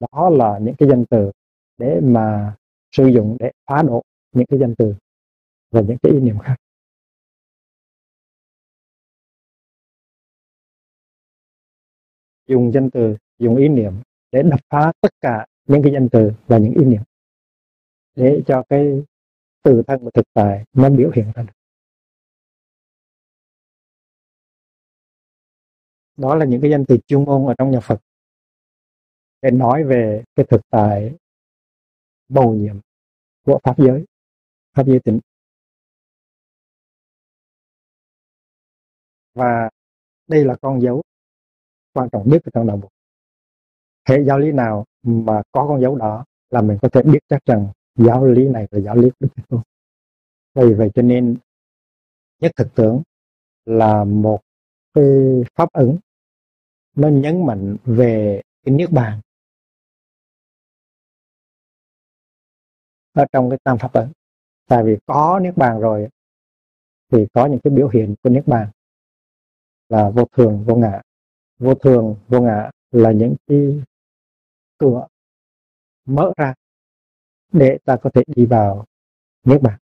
Đó 0.00 0.30
là 0.30 0.58
những 0.58 0.74
cái 0.78 0.88
danh 0.88 1.04
từ 1.10 1.30
để 1.78 2.00
mà 2.02 2.56
sử 2.92 3.06
dụng 3.06 3.36
để 3.40 3.50
phá 3.66 3.82
độ 3.82 4.02
những 4.32 4.46
cái 4.46 4.58
danh 4.60 4.74
từ 4.78 4.94
và 5.70 5.80
những 5.80 5.98
cái 6.02 6.12
ý 6.12 6.20
niệm 6.20 6.38
khác. 6.38 6.56
Dùng 12.46 12.72
danh 12.72 12.90
từ, 12.90 13.16
dùng 13.38 13.56
ý 13.56 13.68
niệm 13.68 13.92
để 14.32 14.42
đập 14.42 14.60
phá 14.70 14.92
tất 15.00 15.10
cả 15.20 15.46
những 15.66 15.82
cái 15.82 15.92
danh 15.92 16.08
từ 16.12 16.32
và 16.46 16.58
những 16.58 16.72
ý 16.72 16.84
niệm 16.84 17.02
để 18.16 18.42
cho 18.46 18.62
cái 18.68 19.02
từ 19.62 19.82
thân 19.86 20.04
và 20.04 20.10
thực 20.14 20.26
tại 20.34 20.64
nó 20.72 20.90
biểu 20.90 21.10
hiện 21.14 21.26
ra 21.34 21.42
được. 21.42 21.59
Đó 26.20 26.34
là 26.34 26.44
những 26.44 26.60
cái 26.60 26.70
danh 26.70 26.84
từ 26.88 26.96
chuyên 27.06 27.24
môn 27.24 27.46
ở 27.46 27.54
trong 27.58 27.70
nhà 27.70 27.80
Phật. 27.80 28.00
Để 29.42 29.50
nói 29.50 29.84
về 29.84 30.24
cái 30.36 30.46
thực 30.50 30.60
tại 30.70 31.14
bầu 32.28 32.54
nhiệm 32.54 32.80
của 33.44 33.60
pháp 33.62 33.78
giới 33.78 34.04
pháp 34.76 34.86
giới 34.86 35.00
tịnh. 35.00 35.20
Và 39.34 39.70
đây 40.26 40.44
là 40.44 40.56
con 40.62 40.82
dấu 40.82 41.02
quan 41.92 42.08
trọng 42.12 42.28
nhất 42.28 42.42
trong 42.54 42.66
đạo 42.66 42.78
Phật 42.82 42.88
hệ 44.08 44.24
giáo 44.26 44.38
lý 44.38 44.52
nào 44.52 44.84
mà 45.02 45.42
có 45.52 45.66
con 45.68 45.80
dấu 45.80 45.96
đó 45.96 46.24
là 46.50 46.60
mình 46.60 46.78
có 46.82 46.88
thể 46.88 47.02
biết 47.02 47.18
chắc 47.28 47.44
rằng 47.46 47.68
giáo 47.94 48.24
lý 48.24 48.48
này 48.48 48.66
là 48.70 48.80
giáo 48.80 48.96
lý 48.96 49.10
của 49.10 49.16
Đức 49.20 49.28
Thế 49.36 49.42
Tôn. 49.48 49.60
Vì 50.54 50.74
vậy 50.74 50.90
cho 50.94 51.02
nên 51.02 51.36
nhất 52.40 52.52
thực 52.56 52.74
tưởng 52.74 53.02
là 53.64 54.04
một 54.04 54.40
cái 54.94 55.04
pháp 55.54 55.72
ứng 55.72 55.98
nó 57.00 57.08
nhấn 57.08 57.46
mạnh 57.46 57.76
về 57.84 58.42
cái 58.64 58.74
niết 58.74 58.90
bàn. 58.92 59.20
Ở 63.12 63.24
trong 63.32 63.50
cái 63.50 63.58
tam 63.64 63.78
pháp 63.78 63.92
ấn. 63.92 64.12
Tại 64.66 64.84
vì 64.84 64.96
có 65.06 65.40
niết 65.42 65.56
bàn 65.56 65.80
rồi, 65.80 66.08
thì 67.12 67.26
có 67.34 67.46
những 67.46 67.60
cái 67.64 67.70
biểu 67.70 67.88
hiện 67.88 68.14
của 68.22 68.30
niết 68.30 68.46
bàn 68.46 68.70
là 69.88 70.10
vô 70.10 70.24
thường, 70.32 70.64
vô 70.66 70.76
ngã. 70.76 71.00
Vô 71.58 71.74
thường, 71.74 72.16
vô 72.28 72.40
ngã 72.40 72.70
là 72.90 73.12
những 73.12 73.36
cái 73.46 73.82
cửa 74.78 75.06
mở 76.04 76.32
ra 76.36 76.54
để 77.52 77.78
ta 77.84 77.96
có 78.02 78.10
thể 78.14 78.22
đi 78.26 78.46
vào 78.46 78.84
niết 79.44 79.62
bàn. 79.62 79.78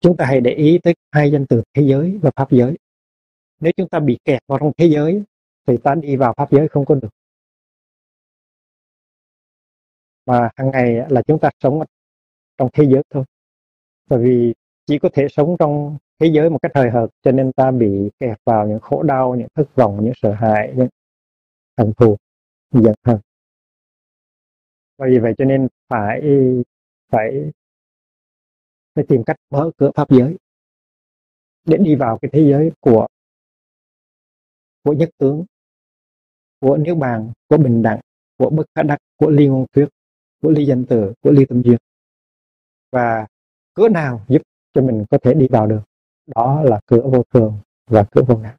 Chúng 0.00 0.16
ta 0.16 0.24
hãy 0.24 0.40
để 0.40 0.50
ý 0.50 0.78
tới 0.82 0.94
hai 1.12 1.30
danh 1.32 1.46
từ 1.46 1.62
thế 1.74 1.82
giới 1.82 2.18
và 2.22 2.30
pháp 2.36 2.50
giới. 2.50 2.78
Nếu 3.60 3.72
chúng 3.76 3.88
ta 3.88 4.00
bị 4.00 4.18
kẹt 4.24 4.42
vào 4.46 4.58
trong 4.58 4.72
thế 4.76 4.86
giới, 4.86 5.22
thì 5.66 5.76
ta 5.84 5.94
đi 5.94 6.16
vào 6.16 6.34
pháp 6.36 6.50
giới 6.50 6.68
không 6.68 6.84
có 6.84 6.94
được. 6.94 7.08
Mà 10.26 10.50
hàng 10.56 10.70
ngày 10.70 10.94
là 11.10 11.22
chúng 11.22 11.38
ta 11.40 11.50
sống 11.60 11.82
trong 12.58 12.68
thế 12.72 12.84
giới 12.84 13.02
thôi. 13.10 13.24
Bởi 14.08 14.18
vì 14.22 14.54
chỉ 14.86 14.98
có 14.98 15.08
thể 15.12 15.26
sống 15.30 15.56
trong 15.58 15.98
thế 16.18 16.30
giới 16.34 16.50
một 16.50 16.58
cách 16.62 16.72
hời 16.74 16.90
hợt, 16.90 17.10
cho 17.22 17.32
nên 17.32 17.52
ta 17.52 17.70
bị 17.70 18.10
kẹt 18.20 18.38
vào 18.44 18.68
những 18.68 18.80
khổ 18.80 19.02
đau, 19.02 19.34
những 19.34 19.48
thất 19.54 19.74
vọng, 19.74 20.04
những 20.04 20.12
sợ 20.16 20.32
hãi, 20.32 20.72
những 20.76 20.88
hận 21.78 21.92
thù, 21.96 22.16
giận 22.70 22.94
hờn. 23.04 23.18
Vì 24.98 25.18
vậy 25.18 25.34
cho 25.38 25.44
nên 25.44 25.68
phải 25.88 26.22
phải 27.12 27.50
phải 29.00 29.06
tìm 29.08 29.22
cách 29.26 29.36
mở 29.50 29.70
cửa 29.76 29.90
pháp 29.94 30.10
giới 30.10 30.36
để 31.64 31.76
đi 31.76 31.94
vào 31.94 32.18
cái 32.22 32.30
thế 32.32 32.50
giới 32.50 32.72
của 32.80 33.06
của 34.84 34.92
nhất 34.92 35.10
tướng, 35.18 35.44
của 36.60 36.76
niết 36.76 36.96
bàn, 36.96 37.32
của 37.48 37.56
bình 37.56 37.82
đẳng, 37.82 38.00
của 38.38 38.50
bất 38.50 38.64
khả 38.74 38.82
đắc, 38.82 38.98
của 39.16 39.30
ly 39.30 39.48
ngôn 39.48 39.66
thuyết, 39.72 39.88
của 40.42 40.50
ly 40.50 40.66
danh 40.66 40.84
từ, 40.88 41.12
của 41.20 41.30
ly 41.30 41.44
tâm 41.48 41.62
duyên. 41.62 41.78
Và 42.92 43.26
cửa 43.74 43.88
nào 43.88 44.24
giúp 44.28 44.42
cho 44.72 44.82
mình 44.82 45.04
có 45.10 45.18
thể 45.22 45.34
đi 45.34 45.46
vào 45.50 45.66
được? 45.66 45.82
Đó 46.26 46.62
là 46.62 46.80
cửa 46.86 47.02
vô 47.12 47.22
thường 47.34 47.60
và 47.86 48.04
cửa 48.12 48.22
vô 48.28 48.36
ngã. 48.36 48.56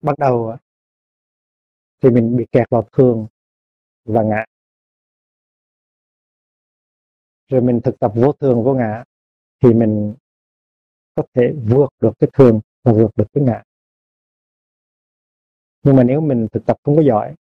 Bắt 0.00 0.18
đầu 0.18 0.56
thì 2.02 2.10
mình 2.10 2.36
bị 2.36 2.46
kẹt 2.52 2.70
vào 2.70 2.88
thường 2.92 3.26
và 4.04 4.22
ngã 4.22 4.44
rồi 7.48 7.60
mình 7.60 7.80
thực 7.80 7.98
tập 8.00 8.12
vô 8.14 8.32
thường, 8.32 8.64
vô 8.64 8.74
ngã, 8.74 9.04
thì 9.62 9.74
mình 9.74 10.14
có 11.14 11.22
thể 11.34 11.54
vượt 11.64 11.88
được 12.00 12.12
cái 12.18 12.30
thường 12.32 12.60
và 12.84 12.92
vượt 12.92 13.10
được 13.16 13.26
cái 13.32 13.44
ngã. 13.44 13.62
Nhưng 15.82 15.96
mà 15.96 16.04
nếu 16.04 16.20
mình 16.20 16.46
thực 16.52 16.66
tập 16.66 16.76
không 16.84 16.96
có 16.96 17.02
giỏi, 17.02 17.34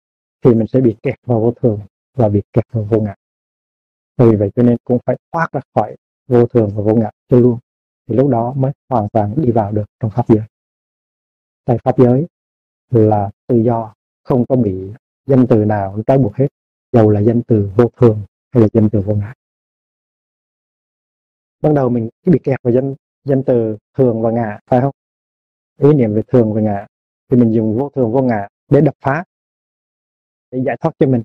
thì 0.44 0.54
mình 0.54 0.68
sẽ 0.68 0.82
bị 0.82 0.96
kẹt 1.04 1.16
vào 1.26 1.40
vô 1.40 1.52
thường 1.52 1.80
và 2.14 2.30
bị 2.30 2.42
kẹt 2.54 2.66
vào 2.72 2.84
vô 2.84 3.02
ngã. 3.02 3.16
Vì 4.18 4.36
vậy 4.36 4.52
cho 4.56 4.64
nên 4.64 4.78
cũng 4.84 4.98
phải 5.06 5.18
thoát 5.32 5.52
ra 5.52 5.62
khỏi 5.76 5.96
vô 6.28 6.46
thường 6.46 6.70
và 6.76 6.84
vô 6.84 6.96
ngã 6.96 7.10
cho 7.28 7.40
luôn, 7.40 7.60
thì 8.08 8.16
lúc 8.16 8.30
đó 8.30 8.54
mới 8.58 8.72
hoàn 8.90 9.08
toàn 9.10 9.34
đi 9.38 9.52
vào 9.52 9.72
được 9.72 9.86
trong 10.00 10.12
pháp 10.12 10.28
giới. 10.28 10.46
Tại 11.66 11.78
pháp 11.84 11.98
giới 11.98 12.28
là 12.90 13.32
tự 13.48 13.58
do, 13.58 13.94
không 14.24 14.46
có 14.50 14.56
bị 14.56 14.92
danh 15.26 15.46
từ 15.50 15.66
nào 15.66 16.00
trói 16.08 16.18
buộc 16.18 16.36
hết, 16.36 16.48
dầu 16.92 17.10
là 17.10 17.20
danh 17.20 17.42
từ 17.48 17.72
vô 17.76 17.90
thường 17.98 18.22
hay 18.52 18.62
là 18.62 18.68
danh 18.74 18.90
từ 18.90 19.02
vô 19.02 19.16
ngã 19.16 19.34
ban 21.66 21.74
đầu 21.74 21.90
mình 21.90 22.10
bị 22.26 22.40
kẹt 22.44 22.60
vào 22.64 22.74
danh 22.74 22.96
danh 23.24 23.44
từ 23.44 23.78
thường 23.98 24.22
và 24.22 24.32
ngã, 24.32 24.60
phải 24.68 24.82
không? 24.82 24.92
Ý 25.80 25.94
niệm 25.94 26.14
về 26.14 26.22
thường 26.28 26.54
và 26.54 26.62
ngã, 26.62 26.86
thì 27.32 27.38
mình 27.38 27.54
dùng 27.54 27.78
vô 27.78 27.90
thường, 27.96 28.12
vô 28.12 28.22
ngã 28.22 28.48
để 28.72 28.82
đập 28.82 28.96
phá, 29.02 29.24
để 30.52 30.62
giải 30.66 30.78
thoát 30.82 30.92
cho 31.00 31.08
mình. 31.08 31.24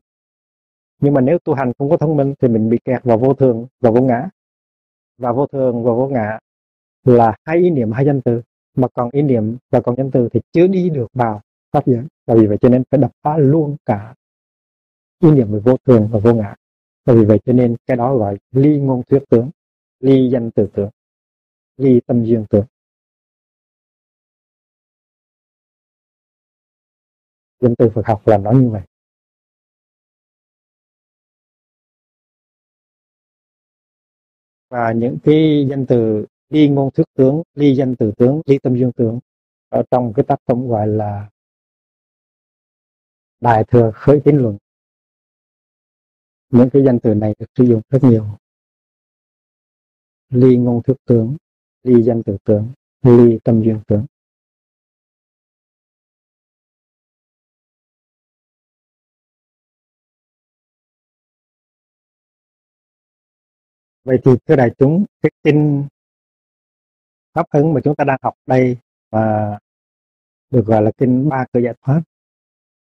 Nhưng 1.01 1.15
mà 1.15 1.21
nếu 1.21 1.39
tu 1.39 1.55
hành 1.55 1.73
không 1.79 1.91
có 1.91 1.97
thông 1.97 2.17
minh 2.17 2.35
thì 2.41 2.49
mình 2.49 2.69
bị 2.71 2.79
kẹt 2.85 3.05
vào 3.05 3.19
vô 3.19 3.35
thường 3.35 3.67
và 3.81 3.91
vô 3.91 4.01
ngã. 4.01 4.29
Và 5.19 5.33
vô 5.33 5.47
thường 5.47 5.85
và 5.85 5.93
vô 5.93 6.09
ngã 6.09 6.39
là 7.05 7.37
hai 7.45 7.57
ý 7.59 7.71
niệm, 7.71 7.93
hai 7.93 8.07
danh 8.07 8.21
từ. 8.21 8.43
Mà 8.77 8.89
còn 8.95 9.11
ý 9.13 9.23
niệm 9.23 9.57
và 9.71 9.81
còn 9.81 9.97
danh 9.97 10.11
từ 10.11 10.29
thì 10.33 10.41
chưa 10.53 10.67
đi 10.67 10.91
được 10.91 11.07
vào 11.13 11.41
pháp 11.73 11.87
giới. 11.87 12.05
Và 12.27 12.35
vì 12.35 12.47
vậy 12.47 12.59
cho 12.61 12.69
nên 12.69 12.83
phải 12.91 13.01
đập 13.01 13.11
phá 13.23 13.39
luôn 13.39 13.77
cả 13.87 14.15
ý 15.23 15.31
niệm 15.31 15.53
về 15.53 15.59
vô 15.59 15.77
thường 15.87 16.09
và 16.13 16.19
vô 16.19 16.35
ngã. 16.35 16.55
Và 17.07 17.15
vì 17.15 17.25
vậy 17.25 17.39
cho 17.45 17.53
nên 17.53 17.77
cái 17.87 17.97
đó 17.97 18.17
gọi 18.17 18.39
ly 18.51 18.81
ngôn 18.81 19.03
thuyết 19.03 19.23
tướng 19.31 19.51
ly 20.01 20.31
danh 20.33 20.51
từ 20.55 20.69
tướng 20.75 20.91
ly 21.77 22.01
tâm 22.07 22.25
duyên 22.25 22.45
tướng 22.51 22.65
danh 27.61 27.75
từ 27.79 27.91
Phật 27.95 28.03
học 28.07 28.23
là 28.27 28.39
nói 28.39 28.57
như 28.57 28.71
vậy. 28.71 28.83
Và 34.69 34.93
những 34.93 35.19
cái 35.25 35.67
danh 35.71 35.87
từ 35.89 36.27
ly 36.49 36.69
ngôn 36.69 36.91
thuyết 36.91 37.07
tướng 37.15 37.43
ly 37.55 37.75
danh 37.77 37.95
từ 37.99 38.13
tướng 38.17 38.41
ly 38.47 38.59
tâm 38.59 38.79
dương 38.79 38.93
tướng, 38.93 39.21
ở 39.69 39.83
trong 39.91 40.13
cái 40.17 40.25
tác 40.29 40.37
phẩm 40.47 40.69
gọi 40.69 40.89
là 40.89 41.31
đại 43.41 43.65
thừa 43.65 43.93
khởi 43.95 44.21
tín 44.25 44.37
luận. 44.37 44.59
Những 46.51 46.71
cái 46.73 46.83
danh 46.87 46.99
từ 47.03 47.15
này 47.15 47.35
được 47.39 47.47
sử 47.55 47.65
dụng 47.65 47.81
rất 47.89 47.99
nhiều 48.03 48.40
ly 50.31 50.57
ngôn 50.57 50.83
thức 50.83 50.97
tướng, 51.05 51.37
ly 51.83 52.03
danh 52.03 52.23
tự 52.23 52.37
tướng, 52.45 52.73
ly 53.03 53.39
tâm 53.45 53.63
duyên 53.63 53.81
tướng. 53.87 54.07
Vậy 64.05 64.19
thì 64.25 64.31
thưa 64.47 64.57
đại 64.57 64.71
chúng, 64.79 65.05
cái 65.23 65.31
kinh 65.43 65.87
pháp 67.35 67.47
ứng 67.51 67.75
mà 67.75 67.81
chúng 67.85 67.97
ta 67.97 68.05
đang 68.05 68.19
học 68.23 68.35
đây 68.47 68.77
và 69.11 69.59
được 70.51 70.67
gọi 70.67 70.83
là 70.83 70.91
kinh 70.99 71.29
ba 71.29 71.47
cửa 71.53 71.61
giải 71.61 71.75
thoát 71.83 72.03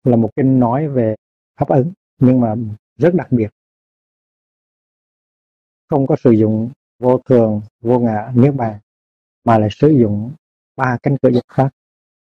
là 0.05 0.17
một 0.17 0.31
kinh 0.37 0.61
nói 0.61 0.89
về 0.89 1.15
pháp 1.57 1.69
ứng 1.69 1.93
nhưng 2.19 2.41
mà 2.41 2.55
rất 2.97 3.15
đặc 3.15 3.29
biệt. 3.31 3.49
Không 5.89 6.07
có 6.07 6.17
sử 6.25 6.31
dụng 6.31 6.71
vô 6.99 7.19
thường, 7.19 7.63
vô 7.81 7.99
ngã. 7.99 8.33
Niết 8.35 8.55
bàn 8.55 8.81
mà 9.45 9.59
lại 9.59 9.69
sử 9.73 9.89
dụng 9.89 10.33
ba 10.77 10.99
cánh 11.03 11.17
cửa 11.23 11.31
giải 11.31 11.43
thoát 11.49 11.71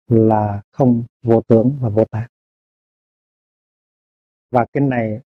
là 0.07 0.61
không 0.71 1.03
vô 1.21 1.41
tướng 1.41 1.77
và 1.81 1.89
vô 1.89 2.05
tác 2.05 2.27
và 4.51 4.65
kinh 4.73 4.89
này 4.89 5.21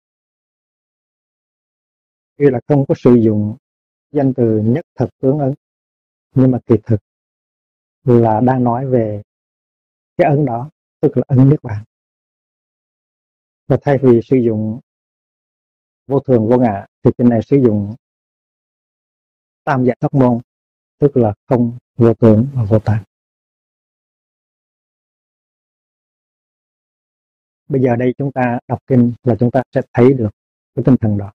tuy 2.37 2.51
là 2.51 2.61
không 2.68 2.85
có 2.89 2.95
sử 2.99 3.14
dụng 3.14 3.57
danh 4.12 4.32
từ 4.37 4.62
nhất 4.64 4.85
thật 4.95 5.09
tướng 5.20 5.39
ấn. 5.39 5.55
Nhưng 6.35 6.51
mà 6.51 6.59
kỳ 6.66 6.74
thực 6.85 7.01
là 8.05 8.41
đang 8.41 8.64
nói 8.64 8.87
về 8.87 9.22
cái 10.16 10.30
ấn 10.30 10.45
đó, 10.45 10.70
tức 11.01 11.16
là 11.16 11.22
ấn 11.26 11.49
niết 11.49 11.62
bàn. 11.62 11.85
Và 13.66 13.78
thay 13.82 13.99
vì 14.03 14.20
sử 14.24 14.37
dụng 14.37 14.80
vô 16.07 16.20
thường, 16.20 16.49
vô 16.49 16.59
ngã, 16.59 16.87
thì 17.03 17.11
kinh 17.18 17.28
này 17.28 17.41
sử 17.43 17.57
dụng 17.57 17.95
tam 19.64 19.84
giải 19.84 19.96
thoát 20.00 20.14
môn, 20.14 20.40
tức 20.98 21.16
là 21.16 21.34
không 21.48 21.78
vô 21.96 22.14
tưởng 22.14 22.46
và 22.54 22.64
vô 22.64 22.78
tạng 22.78 23.04
bây 27.68 27.82
giờ 27.82 27.96
đây 27.96 28.14
chúng 28.18 28.32
ta 28.32 28.58
đọc 28.68 28.78
kinh 28.86 29.12
là 29.22 29.34
chúng 29.40 29.50
ta 29.50 29.62
sẽ 29.74 29.80
thấy 29.92 30.12
được 30.12 30.30
cái 30.74 30.82
tinh 30.86 30.96
thần 31.00 31.18
đó. 31.18 31.32